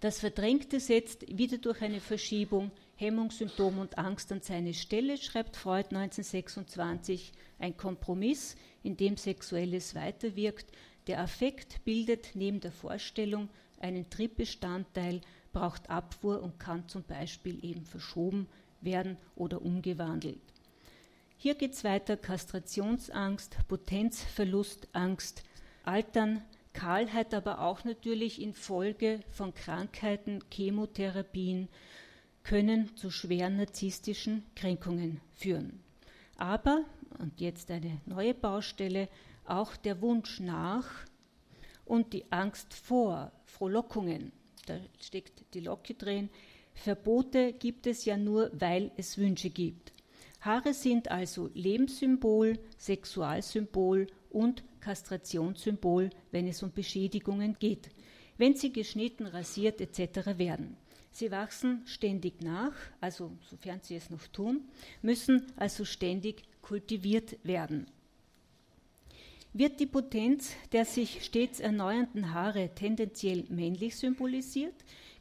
das 0.00 0.20
Verdrängte 0.20 0.80
setzt 0.80 1.26
wieder 1.36 1.58
durch 1.58 1.82
eine 1.82 2.00
Verschiebung 2.00 2.70
Hemmungssymptom 2.96 3.78
und 3.78 3.98
Angst 3.98 4.32
an 4.32 4.40
seine 4.40 4.74
Stelle, 4.74 5.18
schreibt 5.18 5.56
Freud 5.56 5.88
1926, 5.90 7.32
ein 7.60 7.76
Kompromiss, 7.76 8.56
in 8.88 8.96
dem 8.96 9.18
Sexuelles 9.18 9.94
weiterwirkt. 9.94 10.72
Der 11.08 11.20
Affekt 11.20 11.84
bildet 11.84 12.30
neben 12.32 12.60
der 12.60 12.72
Vorstellung 12.72 13.50
einen 13.78 14.08
Tripbestandteil 14.08 15.20
braucht 15.52 15.90
Abfuhr 15.90 16.42
und 16.42 16.58
kann 16.58 16.88
zum 16.88 17.02
Beispiel 17.02 17.62
eben 17.62 17.84
verschoben 17.84 18.48
werden 18.80 19.18
oder 19.36 19.60
umgewandelt. 19.60 20.40
Hier 21.36 21.54
geht 21.54 21.74
es 21.74 21.84
weiter: 21.84 22.16
Kastrationsangst, 22.16 23.58
Potenzverlustangst, 23.68 25.42
Altern, 25.84 26.42
Kahlheit, 26.72 27.34
aber 27.34 27.60
auch 27.60 27.84
natürlich 27.84 28.40
infolge 28.40 29.20
von 29.30 29.52
Krankheiten, 29.52 30.42
Chemotherapien 30.50 31.68
können 32.42 32.96
zu 32.96 33.10
schweren 33.10 33.58
narzisstischen 33.58 34.44
Kränkungen 34.56 35.20
führen. 35.34 35.80
Aber, 36.38 36.84
und 37.18 37.40
jetzt 37.40 37.70
eine 37.70 38.00
neue 38.06 38.34
Baustelle, 38.34 39.08
auch 39.44 39.76
der 39.76 40.00
Wunsch 40.02 40.40
nach 40.40 40.88
und 41.84 42.12
die 42.12 42.30
Angst 42.30 42.74
vor 42.74 43.32
Frohlockungen 43.46 44.32
da 44.68 44.78
steckt 45.00 45.54
die 45.54 45.60
Locke 45.60 45.94
drin. 45.94 46.28
Verbote 46.74 47.52
gibt 47.54 47.86
es 47.86 48.04
ja 48.04 48.16
nur, 48.16 48.50
weil 48.52 48.92
es 48.96 49.18
Wünsche 49.18 49.50
gibt. 49.50 49.92
Haare 50.40 50.74
sind 50.74 51.10
also 51.10 51.50
Lebenssymbol, 51.54 52.58
Sexualsymbol 52.76 54.06
und 54.30 54.62
Kastrationssymbol, 54.80 56.10
wenn 56.30 56.46
es 56.46 56.62
um 56.62 56.70
Beschädigungen 56.70 57.56
geht, 57.58 57.88
wenn 58.36 58.54
sie 58.54 58.72
geschnitten, 58.72 59.26
rasiert 59.26 59.80
etc. 59.80 60.38
werden. 60.38 60.76
Sie 61.10 61.32
wachsen 61.32 61.82
ständig 61.86 62.42
nach, 62.42 62.74
also 63.00 63.32
sofern 63.50 63.80
sie 63.82 63.96
es 63.96 64.10
noch 64.10 64.24
tun, 64.28 64.60
müssen 65.02 65.46
also 65.56 65.84
ständig 65.84 66.42
kultiviert 66.68 67.38
werden. 67.44 67.86
Wird 69.54 69.80
die 69.80 69.86
Potenz 69.86 70.50
der 70.72 70.84
sich 70.84 71.24
stets 71.24 71.60
erneuernden 71.60 72.34
Haare 72.34 72.74
tendenziell 72.74 73.44
männlich 73.48 73.96
symbolisiert, 73.96 74.74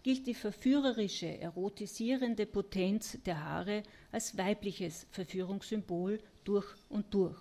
gilt 0.03 0.27
die 0.27 0.33
verführerische, 0.33 1.39
erotisierende 1.39 2.45
Potenz 2.45 3.17
der 3.25 3.45
Haare 3.45 3.83
als 4.11 4.37
weibliches 4.37 5.07
Verführungssymbol 5.11 6.19
durch 6.43 6.67
und 6.89 7.13
durch. 7.13 7.39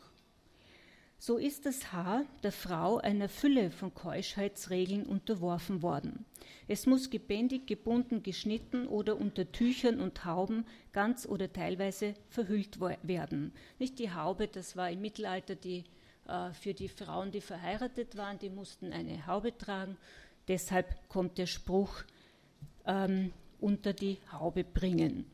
So 1.18 1.38
ist 1.38 1.64
das 1.64 1.92
Haar 1.92 2.24
der 2.42 2.52
Frau 2.52 2.98
einer 2.98 3.28
Fülle 3.28 3.70
von 3.70 3.94
Keuschheitsregeln 3.94 5.06
unterworfen 5.06 5.82
worden. 5.82 6.26
Es 6.68 6.86
muss 6.86 7.08
gebändigt, 7.08 7.66
gebunden, 7.66 8.22
geschnitten 8.22 8.86
oder 8.86 9.16
unter 9.16 9.50
Tüchern 9.50 10.00
und 10.00 10.24
Hauben 10.26 10.66
ganz 10.92 11.26
oder 11.26 11.52
teilweise 11.52 12.14
verhüllt 12.28 12.80
werden. 12.80 13.52
Nicht 13.78 13.98
die 13.98 14.12
Haube, 14.12 14.46
das 14.46 14.76
war 14.76 14.90
im 14.90 15.00
Mittelalter 15.00 15.54
die 15.54 15.84
äh, 16.28 16.52
für 16.52 16.74
die 16.74 16.88
Frauen, 16.88 17.30
die 17.30 17.40
verheiratet 17.40 18.16
waren, 18.16 18.38
die 18.38 18.50
mussten 18.50 18.92
eine 18.92 19.26
Haube 19.26 19.56
tragen. 19.56 19.96
Deshalb 20.48 21.08
kommt 21.08 21.38
der 21.38 21.46
Spruch 21.46 22.02
ähm, 22.84 23.32
unter 23.60 23.92
die 23.92 24.18
Haube 24.32 24.64
bringen. 24.64 25.24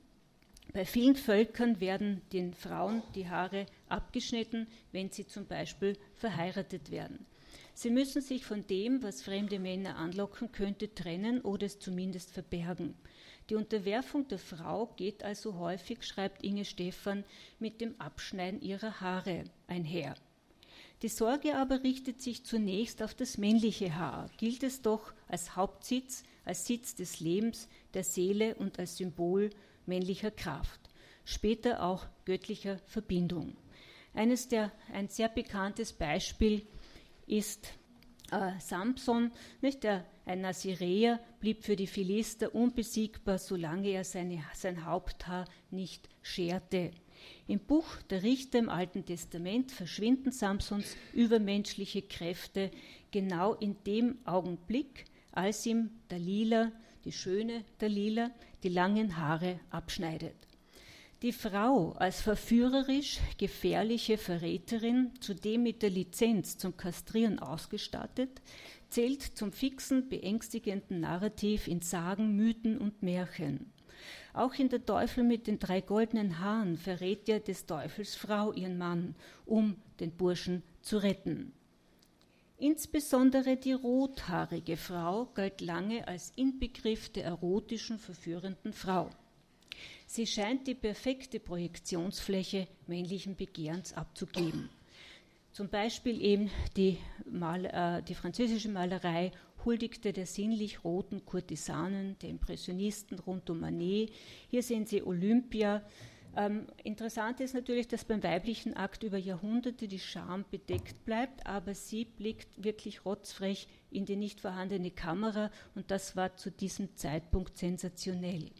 Bei 0.73 0.87
vielen 0.87 1.17
Völkern 1.17 1.81
werden 1.81 2.23
den 2.33 2.55
Frauen 2.55 3.03
die 3.15 3.29
Haare 3.29 3.67
abgeschnitten, 3.89 4.67
wenn 4.91 5.11
sie 5.11 5.27
zum 5.27 5.47
Beispiel 5.47 5.99
verheiratet 6.15 6.91
werden. 6.91 7.27
Sie 7.75 7.91
müssen 7.91 8.23
sich 8.23 8.47
von 8.47 8.67
dem, 8.67 9.03
was 9.03 9.23
fremde 9.23 9.59
Männer 9.59 9.97
anlocken 9.97 10.51
könnte, 10.51 10.95
trennen 10.95 11.43
oder 11.43 11.67
es 11.67 11.79
zumindest 11.79 12.31
verbergen. 12.31 12.95
Die 13.51 13.55
Unterwerfung 13.55 14.29
der 14.29 14.39
Frau 14.39 14.87
geht 14.97 15.23
also 15.25 15.59
häufig, 15.59 16.05
schreibt 16.05 16.43
Inge 16.43 16.65
Stephan, 16.65 17.25
mit 17.59 17.81
dem 17.83 18.01
Abschneiden 18.01 18.63
ihrer 18.63 19.01
Haare 19.01 19.45
einher. 19.67 20.15
Die 21.03 21.09
Sorge 21.09 21.57
aber 21.57 21.83
richtet 21.83 22.23
sich 22.23 22.45
zunächst 22.45 23.03
auf 23.03 23.15
das 23.15 23.37
männliche 23.37 23.95
Haar, 23.97 24.31
gilt 24.39 24.63
es 24.63 24.83
doch 24.83 25.13
als 25.27 25.57
Hauptsitz, 25.57 26.23
als 26.45 26.67
Sitz 26.67 26.95
des 26.95 27.21
Lebens, 27.21 27.69
der 27.93 28.05
Seele 28.05 28.55
und 28.55 28.79
als 28.79 28.97
Symbol 28.97 29.51
männlicher 29.87 30.31
Kraft, 30.31 30.81
später 31.25 31.83
auch 31.83 32.07
göttlicher 32.25 32.79
Verbindung. 32.87 33.57
Eines 34.15 34.49
der, 34.49 34.73
ein 34.93 35.09
sehr 35.09 35.29
bekanntes 35.29 35.93
Beispiel 35.93 36.67
ist 37.27 37.73
äh, 38.31 38.53
Samson, 38.59 39.31
nicht? 39.61 39.85
Der, 39.85 40.05
ein 40.25 40.41
Naziräer 40.41 41.19
blieb 41.41 41.65
für 41.65 41.77
die 41.77 41.87
Philister 41.87 42.55
unbesiegbar, 42.55 43.39
solange 43.39 43.89
er 43.89 44.05
seine, 44.05 44.43
sein 44.55 44.85
Haupthaar 44.85 45.47
nicht 45.71 46.09
scherte. 46.23 46.93
Im 47.47 47.61
Buch 47.61 48.01
der 48.11 48.23
Richter 48.23 48.59
im 48.59 48.69
Alten 48.69 49.05
Testament 49.05 49.73
verschwinden 49.73 50.33
Samsons 50.33 50.97
übermenschliche 51.13 52.03
Kräfte 52.03 52.71
genau 53.11 53.55
in 53.55 53.77
dem 53.85 54.19
Augenblick, 54.25 55.05
als 55.33 55.67
ihm 55.67 55.91
Dalila, 56.09 56.73
die 57.05 57.13
schöne 57.13 57.65
Dalila, 57.79 58.31
die 58.63 58.69
langen 58.69 59.17
Haare 59.17 59.61
abschneidet. 59.71 60.37
Die 61.23 61.33
Frau 61.33 61.93
als 61.93 62.21
verführerisch 62.21 63.21
gefährliche 63.39 64.19
Verräterin, 64.19 65.13
zudem 65.21 65.63
mit 65.63 65.83
der 65.83 65.91
Lizenz 65.91 66.59
zum 66.59 66.77
Kastrieren 66.77 67.39
ausgestattet, 67.39 68.43
zählt 68.89 69.23
zum 69.23 69.53
fixen, 69.53 70.09
beängstigenden 70.09 71.01
Narrativ 71.01 71.69
in 71.69 71.81
Sagen, 71.81 72.35
Mythen 72.35 72.77
und 72.77 73.03
Märchen. 73.03 73.73
Auch 74.35 74.55
in 74.55 74.69
Der 74.69 74.85
Teufel 74.85 75.23
mit 75.23 75.47
den 75.47 75.59
drei 75.59 75.81
goldenen 75.81 76.41
Haaren 76.41 76.77
verrät 76.77 77.29
ja 77.29 77.39
des 77.39 77.67
Teufels 77.67 78.17
Frau 78.17 78.53
ihren 78.53 78.77
Mann, 78.77 79.15
um 79.45 79.77
den 80.01 80.11
Burschen 80.11 80.63
zu 80.81 80.99
retten. 80.99 81.53
Insbesondere 82.63 83.57
die 83.57 83.73
rothaarige 83.73 84.77
Frau 84.77 85.27
galt 85.35 85.61
lange 85.61 86.07
als 86.07 86.33
Inbegriff 86.37 87.09
der 87.09 87.25
erotischen, 87.25 87.99
verführenden 87.99 88.73
Frau. 88.73 89.11
Sie 90.07 90.29
scheint 90.29 90.69
die 90.69 90.77
perfekte 90.77 91.41
Projektionsfläche 91.41 92.69
männlichen 92.87 93.35
Begehrens 93.35 93.93
abzugeben. 93.95 94.71
Zum 95.51 95.71
Beispiel 95.71 96.23
eben 96.23 96.53
die, 96.77 96.99
Mal, 97.29 97.65
äh, 97.65 98.01
die 98.05 98.15
französische 98.15 98.69
Malerei 98.69 99.33
huldigte 99.65 100.13
der 100.13 100.27
sinnlich 100.27 100.85
roten 100.85 101.25
Kurtisanen, 101.25 102.17
der 102.21 102.31
Impressionisten 102.31 103.19
rund 103.19 103.51
um 103.51 103.59
Manet. 103.59 104.13
Hier 104.47 104.63
sehen 104.63 104.87
Sie 104.87 105.03
Olympia. 105.03 105.83
Ähm, 106.35 106.67
interessant 106.83 107.41
ist 107.41 107.53
natürlich, 107.53 107.89
dass 107.89 108.07
beim 108.07 108.23
weiblichen 108.23 108.75
Akt 108.75 109.03
über 109.03 109.19
Jahrhunderte 109.19 109.87
die 109.87 109.99
Scham 109.99 110.45
bedeckt 110.51 111.05
bleibt, 111.05 111.47
aber 111.47 111.75
sie 111.75 112.07
blickt 112.07 112.49
wirklich 112.63 113.05
rotzfrech 113.05 113.69
in 113.91 114.07
die 114.07 114.17
nicht 114.17 114.41
vorhandene 114.41 114.91
Kamera 114.91 115.51
und 115.75 115.91
das 115.91 116.17
war 116.17 116.37
zu 116.37 116.51
diesem 116.51 116.97
Zeitpunkt 116.97 117.59
sensationell. 117.59 118.51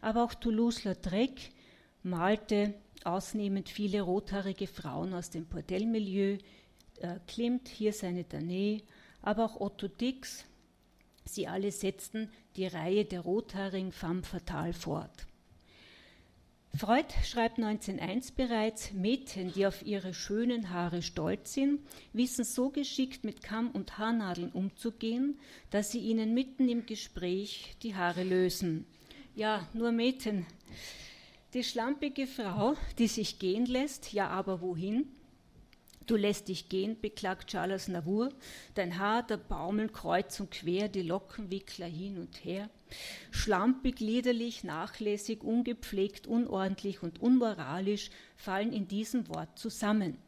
Aber 0.00 0.24
auch 0.24 0.34
Toulouse-Lautrec 0.34 1.52
malte 2.02 2.74
ausnehmend 3.04 3.68
viele 3.68 4.02
rothaarige 4.02 4.66
Frauen 4.66 5.14
aus 5.14 5.30
dem 5.30 5.46
Bordellmilieu, 5.46 6.38
äh, 6.98 7.20
Klimt 7.28 7.68
hier 7.68 7.92
seine 7.92 8.24
Danae, 8.24 8.82
aber 9.22 9.44
auch 9.44 9.60
Otto 9.60 9.86
Dix, 9.86 10.44
sie 11.24 11.46
alle 11.46 11.70
setzten 11.70 12.30
die 12.56 12.66
Reihe 12.66 13.04
der 13.04 13.20
rothaarigen 13.20 13.92
femme 13.92 14.24
fatale 14.24 14.72
fort. 14.72 15.26
Freud 16.74 17.12
schreibt 17.22 17.58
1901 17.58 18.32
bereits, 18.32 18.92
Mädchen, 18.92 19.52
die 19.52 19.66
auf 19.66 19.84
ihre 19.84 20.14
schönen 20.14 20.70
Haare 20.70 21.02
stolz 21.02 21.52
sind, 21.52 21.80
wissen 22.14 22.44
so 22.44 22.70
geschickt 22.70 23.24
mit 23.24 23.42
Kamm 23.42 23.70
und 23.72 23.98
Haarnadeln 23.98 24.50
umzugehen, 24.50 25.38
dass 25.70 25.92
sie 25.92 25.98
ihnen 25.98 26.32
mitten 26.32 26.70
im 26.70 26.86
Gespräch 26.86 27.76
die 27.82 27.94
Haare 27.94 28.22
lösen. 28.22 28.86
Ja, 29.34 29.68
nur 29.74 29.92
Mädchen. 29.92 30.46
Die 31.52 31.62
schlampige 31.62 32.26
Frau, 32.26 32.74
die 32.98 33.08
sich 33.08 33.38
gehen 33.38 33.66
lässt, 33.66 34.14
ja 34.14 34.28
aber 34.28 34.62
wohin? 34.62 35.06
Du 36.06 36.16
lässt 36.16 36.48
dich 36.48 36.70
gehen, 36.70 36.98
beklagt 36.98 37.50
Charles 37.50 37.88
Navour, 37.88 38.30
dein 38.74 38.98
Haar, 38.98 39.22
der 39.22 39.36
baumeln 39.36 39.92
kreuz 39.92 40.40
und 40.40 40.50
quer, 40.50 40.88
die 40.88 41.02
Lockenwickler 41.02 41.86
hin 41.86 42.18
und 42.18 42.44
her. 42.44 42.70
Schlampig, 43.30 44.00
liederlich, 44.00 44.64
nachlässig, 44.64 45.42
ungepflegt, 45.42 46.26
unordentlich 46.26 47.02
und 47.02 47.20
unmoralisch 47.20 48.10
fallen 48.36 48.72
in 48.72 48.88
diesem 48.88 49.28
Wort 49.28 49.58
zusammen. 49.58 50.18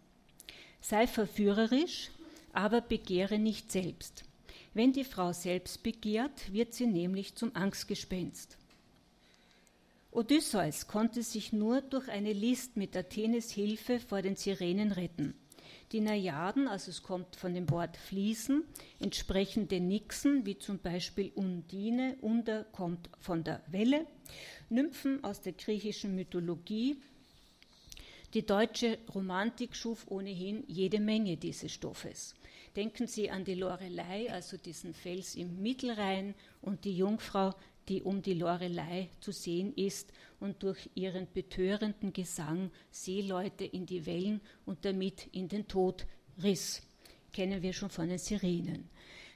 Sei 0.81 1.07
verführerisch, 1.07 2.11
aber 2.53 2.81
begehre 2.81 3.39
nicht 3.39 3.73
selbst. 3.73 4.25
Wenn 4.75 4.93
die 4.93 5.05
Frau 5.05 5.33
selbst 5.33 5.83
begehrt, 5.83 6.53
wird 6.53 6.75
sie 6.75 6.87
nämlich 6.87 7.35
zum 7.37 7.55
Angstgespenst. 7.55 8.59
Odysseus 10.11 10.87
konnte 10.87 11.23
sich 11.23 11.53
nur 11.53 11.81
durch 11.81 12.09
eine 12.09 12.33
List 12.33 12.77
mit 12.77 12.97
Athenes 12.97 13.51
Hilfe 13.51 13.99
vor 13.99 14.23
den 14.23 14.37
Sirenen 14.37 14.93
retten. 14.93 15.35
Die 15.93 16.01
Najaden, 16.01 16.67
also 16.67 16.91
es 16.91 17.03
kommt 17.03 17.37
von 17.37 17.55
dem 17.55 17.71
Wort 17.71 17.97
fließen, 17.97 18.65
entsprechen 19.01 19.69
den 19.69 19.87
Nixen, 19.89 20.45
wie 20.47 20.59
zum 20.59 20.79
Beispiel 20.79 21.31
Undine, 21.35 22.17
Under 22.21 22.65
kommt 22.65 23.11
von 23.21 23.45
der 23.45 23.63
Welle, 23.69 24.07
Nymphen 24.71 25.23
aus 25.23 25.41
der 25.41 25.53
griechischen 25.53 26.15
Mythologie. 26.15 26.97
Die 28.33 28.45
deutsche 28.45 28.99
Romantik 29.15 29.77
schuf 29.77 30.07
ohnehin 30.09 30.65
jede 30.67 30.99
Menge 30.99 31.37
dieses 31.37 31.71
Stoffes. 31.71 32.35
Denken 32.75 33.07
Sie 33.07 33.31
an 33.31 33.45
die 33.45 33.55
Lorelei, 33.55 34.33
also 34.33 34.57
diesen 34.57 34.95
Fels 34.95 35.37
im 35.37 35.63
Mittelrhein, 35.63 36.35
und 36.61 36.85
die 36.85 36.97
Jungfrau, 36.97 37.55
die 37.89 38.03
um 38.03 38.23
die 38.23 38.35
Lorelei 38.35 39.11
zu 39.21 39.33
sehen 39.33 39.73
ist 39.75 40.13
und 40.41 40.63
durch 40.63 40.91
ihren 40.95 41.27
betörenden 41.33 42.13
Gesang 42.13 42.71
Seeleute 42.91 43.65
in 43.65 43.87
die 43.87 44.07
Wellen 44.07 44.41
und 44.65 44.85
damit 44.85 45.29
in 45.33 45.49
den 45.49 45.69
Tod 45.69 46.07
riss. 46.43 46.83
Kennen 47.33 47.63
wir 47.63 47.73
schon 47.73 47.91
von 47.91 48.09
den 48.09 48.19
Sirenen. 48.19 48.89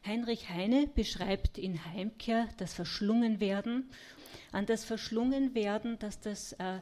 Heinrich 0.07 0.49
Heine 0.49 0.86
beschreibt 0.86 1.59
in 1.59 1.84
Heimkehr 1.84 2.49
das 2.57 2.74
Verschlungenwerden. 2.74 3.90
An 4.53 4.66
das 4.66 4.84
Verschlungenwerden, 4.84 5.99
dass 5.99 6.20
das 6.20 6.53
äh, 6.55 6.80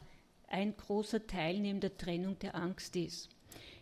ein 0.48 0.76
großer 0.76 1.26
Teil 1.26 1.58
neben 1.58 1.80
der 1.80 1.96
Trennung 1.96 2.38
der 2.38 2.54
Angst 2.54 2.94
ist. 2.96 3.30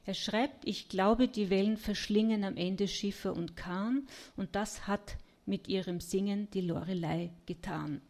Er 0.07 0.15
schreibt, 0.15 0.67
ich 0.67 0.89
glaube, 0.89 1.29
die 1.29 1.51
Wellen 1.51 1.77
verschlingen 1.77 2.45
am 2.45 2.57
Ende 2.57 2.89
Schiffer 2.89 3.35
und 3.35 3.57
Kahn 3.57 4.07
und 4.37 4.55
das 4.55 4.87
hat 4.87 5.17
mit 5.47 5.69
ihrem 5.69 6.01
Singen 6.01 6.51
die 6.51 6.61
Lorelei 6.61 7.33
getan. 7.47 8.01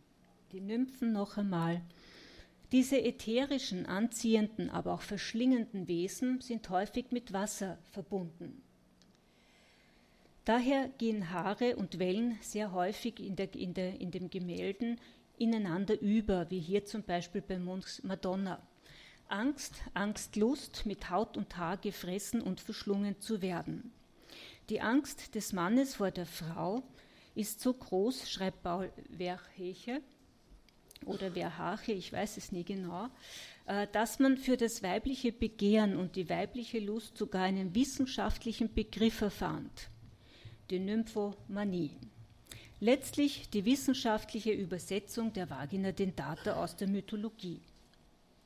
Die 0.53 0.61
Nymphen 0.61 1.13
noch 1.13 1.37
einmal. 1.37 1.83
Diese 2.73 3.01
ätherischen, 3.01 3.87
anziehenden, 3.87 4.71
aber 4.71 4.95
auch 4.95 5.03
verschlingenden 5.03 5.87
Wesen 5.87 6.41
sind 6.41 6.71
häufig 6.71 7.07
mit 7.11 7.33
Wasser 7.33 7.79
verbunden. 7.93 8.63
Daher 10.45 10.89
gehen 10.99 11.31
Haare 11.31 11.77
und 11.77 11.99
Wellen 11.99 12.39
sehr 12.43 12.73
häufig 12.73 13.19
in, 13.21 13.37
der, 13.37 13.55
in, 13.55 13.75
der, 13.75 14.01
in 14.01 14.11
den 14.11 14.29
Gemälden 14.29 15.01
ineinander 15.39 16.01
über, 16.01 16.51
wie 16.51 16.61
hier 16.61 16.85
zum 16.85 17.03
Beispiel 17.03 17.41
bei 17.41 17.59
Munchs 17.59 18.03
Madonna. 18.03 18.61
Angst, 19.29 19.83
Angstlust, 19.95 20.85
mit 20.85 21.11
Haut 21.11 21.37
und 21.37 21.57
Haar 21.57 21.79
gefressen 21.79 22.43
und 22.43 22.61
verschlungen 22.61 23.21
zu 23.21 23.41
werden. 23.41 23.93
Die 24.69 24.81
Angst 24.81 25.35
des 25.35 25.53
Mannes 25.53 25.97
vor 25.97 26.11
der 26.11 26.27
Frau 26.27 26.83
ist 27.35 27.61
so 27.61 27.73
groß, 27.73 28.31
schreibt 28.31 28.63
Paul 28.63 28.93
Verheche 29.17 30.01
oder 31.05 31.33
Verhache, 31.33 31.93
ich 31.93 32.13
weiß 32.13 32.37
es 32.37 32.53
nie 32.53 32.65
genau, 32.65 33.09
äh, 33.67 33.87
dass 33.93 34.19
man 34.19 34.37
für 34.37 34.57
das 34.57 34.83
weibliche 34.83 35.33
Begehren 35.33 35.97
und 35.97 36.17
die 36.17 36.29
weibliche 36.29 36.79
Lust 36.79 37.19
sogar 37.19 37.43
einen 37.43 37.75
wissenschaftlichen 37.75 38.73
Begriff 38.73 39.21
erfand, 39.21 39.91
die 40.71 40.79
Nymphomanie. 40.79 41.97
Letztlich 42.81 43.49
die 43.51 43.65
wissenschaftliche 43.65 44.53
Übersetzung 44.53 45.33
der 45.33 45.49
Vagina 45.49 45.93
dentata 45.93 46.63
aus 46.63 46.77
der 46.77 46.89
Mythologie. 46.89 47.61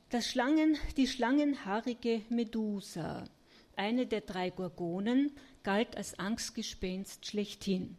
Das 0.09 0.27
Schlangen, 0.27 0.77
die 0.97 1.07
schlangenhaarige 1.07 2.21
Medusa, 2.29 3.25
eine 3.75 4.05
der 4.05 4.21
drei 4.21 4.49
Gorgonen, 4.49 5.31
galt 5.63 5.95
als 5.97 6.17
Angstgespenst 6.17 7.25
schlechthin. 7.25 7.97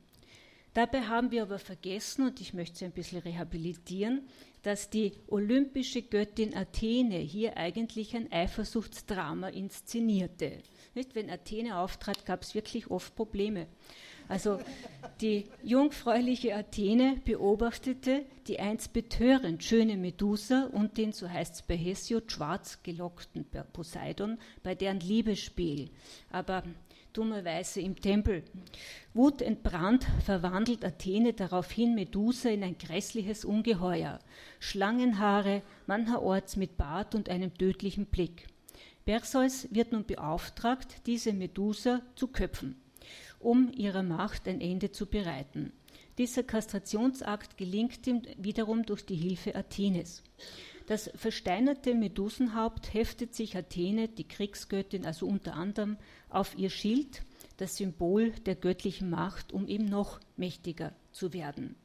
Dabei 0.74 1.02
haben 1.02 1.30
wir 1.30 1.42
aber 1.42 1.58
vergessen, 1.58 2.26
und 2.26 2.40
ich 2.40 2.54
möchte 2.54 2.78
sie 2.78 2.84
ein 2.84 2.92
bisschen 2.92 3.20
rehabilitieren, 3.20 4.22
dass 4.62 4.90
die 4.90 5.12
olympische 5.26 6.02
Göttin 6.02 6.56
Athene 6.56 7.16
hier 7.16 7.56
eigentlich 7.56 8.14
ein 8.14 8.30
Eifersuchtsdrama 8.30 9.48
inszenierte. 9.48 10.58
Nicht? 10.94 11.14
Wenn 11.14 11.30
Athene 11.30 11.78
auftrat, 11.78 12.26
gab 12.26 12.42
es 12.42 12.54
wirklich 12.54 12.90
oft 12.90 13.16
Probleme. 13.16 13.66
Also 14.28 14.60
die 15.20 15.46
jungfräuliche 15.64 16.54
Athene 16.54 17.20
beobachtete 17.24 18.24
die 18.46 18.60
einst 18.60 18.92
betörend 18.92 19.64
schöne 19.64 19.96
Medusa 19.96 20.70
und 20.72 20.98
den, 20.98 21.12
so 21.12 21.28
heißt 21.28 21.54
es 21.56 21.62
bei 21.62 21.76
Hesiod, 21.76 22.30
schwarz 22.30 22.80
gelockten 22.84 23.44
Poseidon 23.72 24.38
bei 24.62 24.76
deren 24.76 25.00
Liebesspiel. 25.00 25.90
Aber 26.30 26.62
dummerweise 27.16 27.80
im 27.80 27.96
Tempel. 28.00 28.42
Wutentbrannt 29.14 30.06
verwandelt 30.24 30.84
Athene 30.84 31.32
daraufhin 31.32 31.94
Medusa 31.94 32.48
in 32.48 32.62
ein 32.62 32.78
grässliches 32.78 33.44
Ungeheuer, 33.44 34.18
Schlangenhaare, 34.58 35.62
mancherorts 35.86 36.56
mit 36.56 36.76
Bart 36.76 37.14
und 37.14 37.28
einem 37.28 37.52
tödlichen 37.54 38.06
Blick. 38.06 38.46
Perseus 39.04 39.66
wird 39.70 39.92
nun 39.92 40.04
beauftragt, 40.04 41.06
diese 41.06 41.32
Medusa 41.32 42.02
zu 42.14 42.28
köpfen, 42.28 42.76
um 43.38 43.72
ihrer 43.72 44.02
Macht 44.02 44.46
ein 44.46 44.60
Ende 44.60 44.92
zu 44.92 45.06
bereiten. 45.06 45.72
Dieser 46.18 46.42
Kastrationsakt 46.42 47.56
gelingt 47.56 48.06
ihm 48.06 48.22
wiederum 48.36 48.84
durch 48.84 49.06
die 49.06 49.16
Hilfe 49.16 49.54
Athenes. 49.54 50.22
Das 50.86 51.10
versteinerte 51.14 51.94
Medusenhaupt 51.94 52.92
heftet 52.92 53.34
sich 53.34 53.56
Athene, 53.56 54.08
die 54.08 54.26
Kriegsgöttin, 54.26 55.06
also 55.06 55.26
unter 55.26 55.54
anderem 55.54 55.96
auf 56.30 56.56
ihr 56.56 56.70
Schild, 56.70 57.22
das 57.56 57.76
Symbol 57.76 58.30
der 58.46 58.54
göttlichen 58.54 59.10
Macht, 59.10 59.52
um 59.52 59.68
eben 59.68 59.84
noch 59.84 60.20
mächtiger 60.36 60.94
zu 61.12 61.32
werden. 61.32 61.76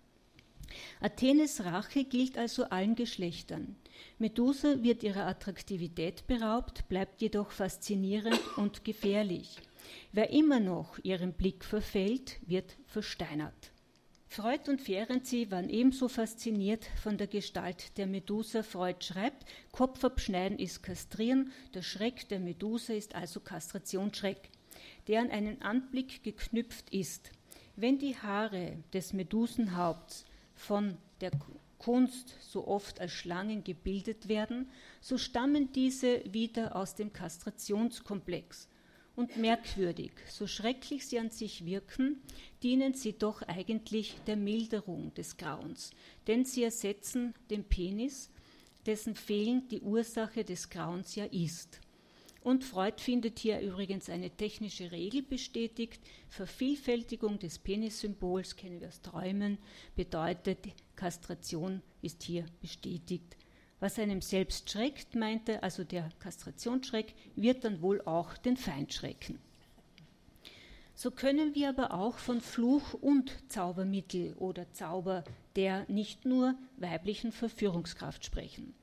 Athenes 1.00 1.64
Rache 1.64 2.04
gilt 2.04 2.38
also 2.38 2.66
allen 2.66 2.96
Geschlechtern. 2.96 3.76
Medusa 4.18 4.84
wird 4.84 5.04
ihrer 5.04 5.26
Attraktivität 5.26 6.28
beraubt, 6.28 6.88
bleibt 6.90 7.22
jedoch 7.22 7.52
faszinierend 7.52 8.40
und 8.58 8.84
gefährlich. 8.84 9.58
Wer 10.12 10.32
immer 10.32 10.60
noch 10.60 10.98
ihren 11.04 11.34
Blick 11.34 11.64
verfällt, 11.64 12.40
wird 12.46 12.76
versteinert. 12.88 13.72
Freud 14.28 14.70
und 14.70 14.82
Ferenczi 14.82 15.50
waren 15.50 15.70
ebenso 15.70 16.08
fasziniert 16.08 16.86
von 17.02 17.18
der 17.18 17.28
Gestalt 17.28 17.98
der 17.98 18.08
Medusa. 18.08 18.64
Freud 18.64 19.04
schreibt, 19.04 19.46
Kopf 19.72 20.04
abschneiden 20.04 20.60
ist 20.60 20.84
kastrieren, 20.84 21.52
der 21.74 21.84
Schreck 21.84 22.28
der 22.28 22.40
Medusa 22.40 22.94
ist 22.94 23.16
also 23.16 23.40
Kastrationsschreck, 23.40 24.50
der 25.08 25.22
an 25.22 25.32
einen 25.32 25.62
Anblick 25.62 26.24
geknüpft 26.24 26.90
ist. 26.90 27.32
Wenn 27.78 27.98
die 27.98 28.18
Haare 28.18 28.84
des 28.94 29.14
Medusenhaupts 29.14 30.26
von 30.54 30.98
der 31.22 31.32
Kunst 31.78 32.36
so 32.42 32.68
oft 32.68 33.00
als 33.00 33.12
Schlangen 33.12 33.64
gebildet 33.64 34.28
werden, 34.28 34.70
so 35.02 35.18
stammen 35.18 35.72
diese 35.72 36.22
wieder 36.34 36.76
aus 36.76 36.96
dem 36.96 37.14
Kastrationskomplex 37.14 38.68
und 39.16 39.38
merkwürdig, 39.38 40.12
so 40.30 40.48
schrecklich 40.48 41.08
sie 41.08 41.20
an 41.20 41.30
sich 41.30 41.66
wirken, 41.66 42.22
dienen 42.64 42.94
sie 42.94 43.14
doch 43.14 43.42
eigentlich 43.44 44.16
der 44.28 44.36
Milderung 44.36 45.14
des 45.14 45.38
Grauens, 45.38 45.92
denn 46.28 46.46
sie 46.46 46.64
ersetzen 46.64 47.34
den 47.50 47.64
Penis, 47.64 48.30
dessen 48.86 49.16
Fehlen 49.16 49.68
die 49.70 49.82
Ursache 49.82 50.44
des 50.44 50.70
Grauens 50.70 51.16
ja 51.16 51.26
ist. 51.26 51.80
Und 52.44 52.64
Freud 52.64 53.02
findet 53.02 53.40
hier 53.40 53.60
übrigens 53.60 54.08
eine 54.08 54.30
technische 54.30 54.92
Regel 54.92 55.24
bestätigt. 55.24 56.00
Vervielfältigung 56.30 57.40
des 57.40 57.58
Penissymbols, 57.58 58.56
kennen 58.56 58.82
wir 58.82 58.90
aus 58.90 59.02
Träumen, 59.02 59.58
bedeutet, 59.96 60.60
Kastration 60.96 61.82
ist 62.04 62.22
hier 62.22 62.46
bestätigt 62.62 63.36
Was 63.80 64.00
einem 64.00 64.22
selbst 64.22 64.70
schreckt, 64.70 65.16
meinte 65.16 65.62
also 65.62 65.84
der 65.84 66.10
Kastrationsschreck, 66.20 67.14
wird 67.36 67.64
dann 67.64 67.82
wohl 67.82 68.02
auch 68.02 68.38
den 68.38 68.58
Feind 68.58 68.94
schrecken. 68.94 69.40
So 70.98 71.12
können 71.12 71.56
wir 71.56 71.70
aber 71.70 71.94
auch 71.94 72.18
von 72.18 72.40
Fluch 72.40 72.94
und 72.94 73.36
Zaubermittel 73.50 74.34
oder 74.36 74.72
Zauber 74.72 75.26
der 75.56 75.86
nicht 75.90 76.26
nur 76.26 76.56
weiblichen 76.78 77.32
Verführungskraft 77.32 78.26
sprechen. 78.26 78.74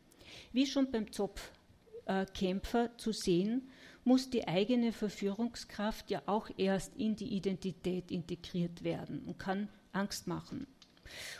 Wie 0.53 0.66
schon 0.66 0.90
beim 0.90 1.12
Zopfkämpfer 1.12 2.84
äh, 2.86 2.97
zu 2.97 3.12
sehen, 3.12 3.68
muss 4.05 4.30
die 4.30 4.49
eigene 4.49 4.93
Verführungskraft 4.93 6.11
ja 6.11 6.22
auch 6.26 6.51
erst 6.57 6.97
in 6.97 7.14
die 7.14 7.34
Identität 7.34 8.11
integriert 8.11 8.82
werden 8.82 9.22
und 9.26 9.38
kann 9.38 9.68
Angst 9.93 10.26
machen, 10.26 10.66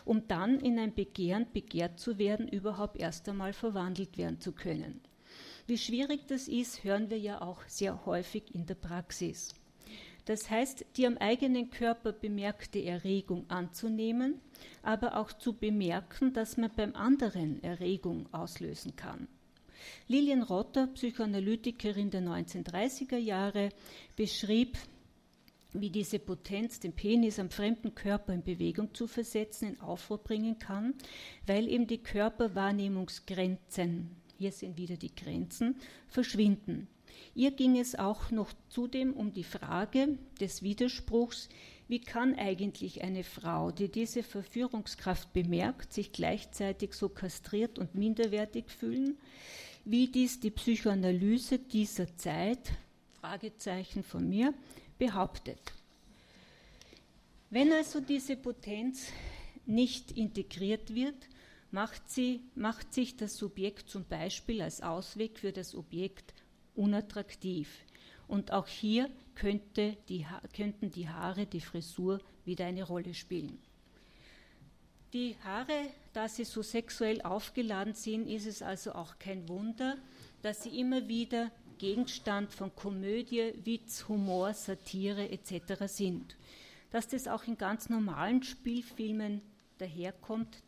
um 0.05 0.27
dann 0.29 0.61
in 0.61 0.79
ein 0.79 0.95
Begehren 0.95 1.47
begehrt 1.53 2.01
zu 2.01 2.19
werden, 2.19 2.49
überhaupt 2.49 2.99
erst 2.99 3.29
einmal 3.29 3.53
verwandelt 3.53 4.19
werden 4.19 4.41
zu 4.41 4.53
können. 4.53 5.01
Wie 5.67 5.79
schwierig 5.79 6.27
das 6.27 6.49
ist, 6.49 6.85
hören 6.85 7.11
wir 7.11 7.19
ja 7.19 7.41
auch 7.41 7.63
sehr 7.67 8.05
häufig 8.05 8.55
in 8.55 8.67
der 8.67 8.75
Praxis. 8.75 9.55
Das 10.25 10.51
heißt, 10.51 10.85
die 10.97 11.07
am 11.07 11.19
eigenen 11.19 11.71
Körper 11.71 12.13
bemerkte 12.13 12.83
Erregung 12.83 13.49
anzunehmen, 13.49 14.41
aber 14.83 15.17
auch 15.17 15.33
zu 15.33 15.53
bemerken, 15.53 16.33
dass 16.33 16.57
man 16.57 16.71
beim 16.75 16.95
anderen 16.95 17.63
Erregung 17.63 18.33
auslösen 18.33 18.95
kann. 18.95 19.27
Lilian 20.07 20.43
Rotter, 20.43 20.87
Psychoanalytikerin 20.89 22.11
der 22.11 22.23
1930er 22.23 23.17
Jahre, 23.17 23.71
beschrieb, 24.15 24.79
wie 25.73 25.91
diese 25.91 26.19
Potenz, 26.19 26.81
den 26.81 26.93
Penis 26.93 27.39
am 27.39 27.51
fremden 27.51 27.95
Körper 27.95 28.33
in 28.33 28.43
Bewegung 28.43 28.93
zu 28.95 29.07
versetzen, 29.07 29.69
in 29.69 29.81
Aufruhr 29.81 30.19
bringen 30.19 30.59
kann, 30.59 30.95
weil 31.47 31.69
eben 31.69 31.87
die 31.87 31.99
Körperwahrnehmungsgrenzen, 31.99 34.11
hier 34.39 34.53
sind 34.53 34.77
wieder 34.77 34.97
die 34.97 35.15
Grenzen, 35.15 35.77
verschwinden. 36.09 36.89
Ihr 37.35 37.51
ging 37.51 37.79
es 37.79 37.95
auch 37.95 38.31
noch 38.31 38.53
zudem 38.69 39.15
um 39.15 39.33
die 39.33 39.45
Frage 39.45 40.19
des 40.41 40.63
Widerspruchs, 40.63 41.49
wie 41.89 42.01
kann 42.01 42.35
eigentlich 42.37 43.03
eine 43.03 43.25
Frau, 43.25 43.71
die 43.71 43.89
diese 43.89 44.23
Verführungskraft 44.23 45.33
bemerkt, 45.33 45.93
sich 45.93 46.13
gleichzeitig 46.13 46.95
so 46.95 47.09
kastriert 47.09 47.79
und 47.79 47.95
minderwertig 47.95 48.71
fühlen, 48.71 49.19
wie 49.85 50.09
dies 50.09 50.41
die 50.41 50.51
Psychoanalyse 50.51 51.59
dieser 51.59 52.17
Zeit, 52.17 52.73
Fragezeichen 53.21 54.03
von 54.03 54.29
mir, 54.29 54.55
behauptet. 54.99 55.61
Wenn 57.51 57.73
also 57.73 58.01
diese 58.01 58.37
Potenz 58.37 59.09
nicht 59.67 60.13
integriert 60.13 60.95
wird, 60.95 61.29
macht, 61.71 62.09
sie, 62.09 62.41
macht 62.55 62.93
sich 62.95 63.17
das 63.17 63.37
Subjekt 63.37 63.91
zum 63.91 64.05
Beispiel 64.05 64.63
als 64.63 64.81
Ausweg 64.83 65.39
für 65.39 65.53
das 65.53 65.75
Objekt 65.75 66.35
unattraktiv. 66.75 67.69
Und 68.29 68.53
auch 68.53 68.69
hier 68.69 69.11
könnte 69.35 69.97
die, 70.09 70.27
könnten 70.55 70.91
die 70.91 71.09
Haare, 71.09 71.47
die 71.47 71.61
Frisur 71.61 72.21
wieder 72.45 72.67
eine 72.67 72.85
Rolle 72.85 73.15
spielen. 73.15 73.59
Die 75.13 75.37
Haare, 75.45 75.91
da 76.15 76.29
sie 76.29 76.45
so 76.45 76.63
sexuell 76.63 77.21
aufgeladen 77.21 77.93
sind, 77.95 78.29
ist 78.29 78.47
es 78.47 78.63
also 78.63 78.93
auch 78.93 79.19
kein 79.19 79.47
Wunder, 79.49 79.99
dass 80.41 80.63
sie 80.63 80.81
immer 80.81 81.07
wieder 81.07 81.51
Gegenstand 81.83 82.53
von 82.53 82.73
Komödie, 82.77 83.55
Witz, 83.65 84.07
Humor, 84.09 84.55
Satire 84.55 85.29
etc. 85.31 85.83
sind. 85.87 86.37
Dass 86.93 87.09
das 87.09 87.27
auch 87.27 87.43
in 87.49 87.59
ganz 87.59 87.89
normalen 87.89 88.45
Spielfilmen 88.45 89.43
daherkommt, 89.79 90.63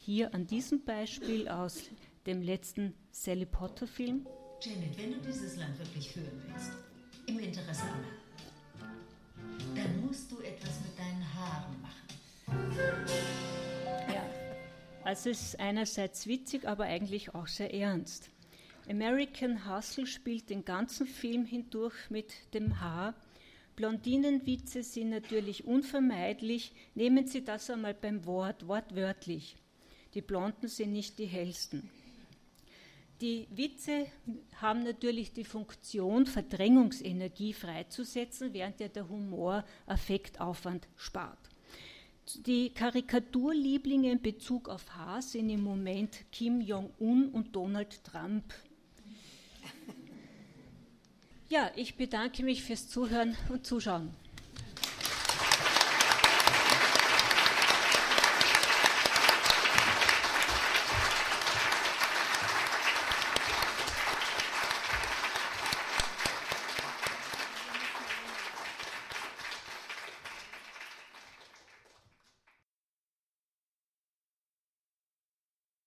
hier 0.00 0.32
an 0.32 0.46
diesem 0.46 0.82
Beispiel 0.82 1.48
aus 1.48 1.82
dem 2.24 2.40
letzten 2.40 2.94
Sally 3.10 3.44
Potter 3.44 3.86
Film. 3.86 4.26
Janet, 4.62 4.96
wenn 4.96 5.12
du 5.12 5.20
dieses 5.20 5.58
Land 5.58 5.78
wirklich 5.78 6.10
führen 6.10 6.42
willst, 6.46 6.72
im 7.26 7.38
Interesse 7.40 7.82
aller, 7.82 8.14
dann 9.74 10.06
musst 10.06 10.32
du 10.32 10.38
etwas 10.38 10.80
mit 10.80 10.98
deinen 10.98 11.34
Haaren 11.34 11.82
machen. 11.82 12.08
Ja, 14.10 14.24
also 15.04 15.28
es 15.28 15.42
ist 15.42 15.60
einerseits 15.60 16.26
witzig, 16.26 16.66
aber 16.66 16.84
eigentlich 16.84 17.34
auch 17.34 17.48
sehr 17.48 17.74
ernst. 17.74 18.30
American 18.88 19.68
Hustle 19.68 20.06
spielt 20.06 20.50
den 20.50 20.64
ganzen 20.64 21.06
Film 21.06 21.46
hindurch 21.46 22.10
mit 22.10 22.32
dem 22.52 22.80
Haar. 22.80 23.14
Blondinenwitze 23.76 24.82
sind 24.82 25.10
natürlich 25.10 25.64
unvermeidlich. 25.64 26.72
Nehmen 26.94 27.26
Sie 27.26 27.44
das 27.44 27.70
einmal 27.70 27.94
beim 27.94 28.24
Wort, 28.26 28.66
wortwörtlich. 28.68 29.56
Die 30.14 30.22
Blonden 30.22 30.68
sind 30.68 30.92
nicht 30.92 31.18
die 31.18 31.26
hellsten. 31.26 31.90
Die 33.20 33.46
Witze 33.50 34.06
haben 34.60 34.82
natürlich 34.82 35.32
die 35.32 35.44
Funktion, 35.44 36.26
Verdrängungsenergie 36.26 37.52
freizusetzen, 37.52 38.52
während 38.52 38.80
ja 38.80 38.88
der 38.88 39.08
Humor 39.08 39.64
Affektaufwand 39.86 40.86
spart. 40.96 41.38
Die 42.46 42.70
Karikaturlieblinge 42.70 44.10
in 44.10 44.22
Bezug 44.22 44.68
auf 44.68 44.94
Haar 44.94 45.20
sind 45.20 45.50
im 45.50 45.62
Moment 45.62 46.24
Kim 46.32 46.60
Jong-un 46.60 47.28
und 47.28 47.54
Donald 47.54 48.02
Trump. 48.02 48.52
Ja, 51.54 51.70
ich 51.76 51.94
bedanke 51.94 52.42
mich 52.42 52.64
fürs 52.64 52.88
Zuhören 52.88 53.36
und 53.48 53.64
Zuschauen. 53.64 54.10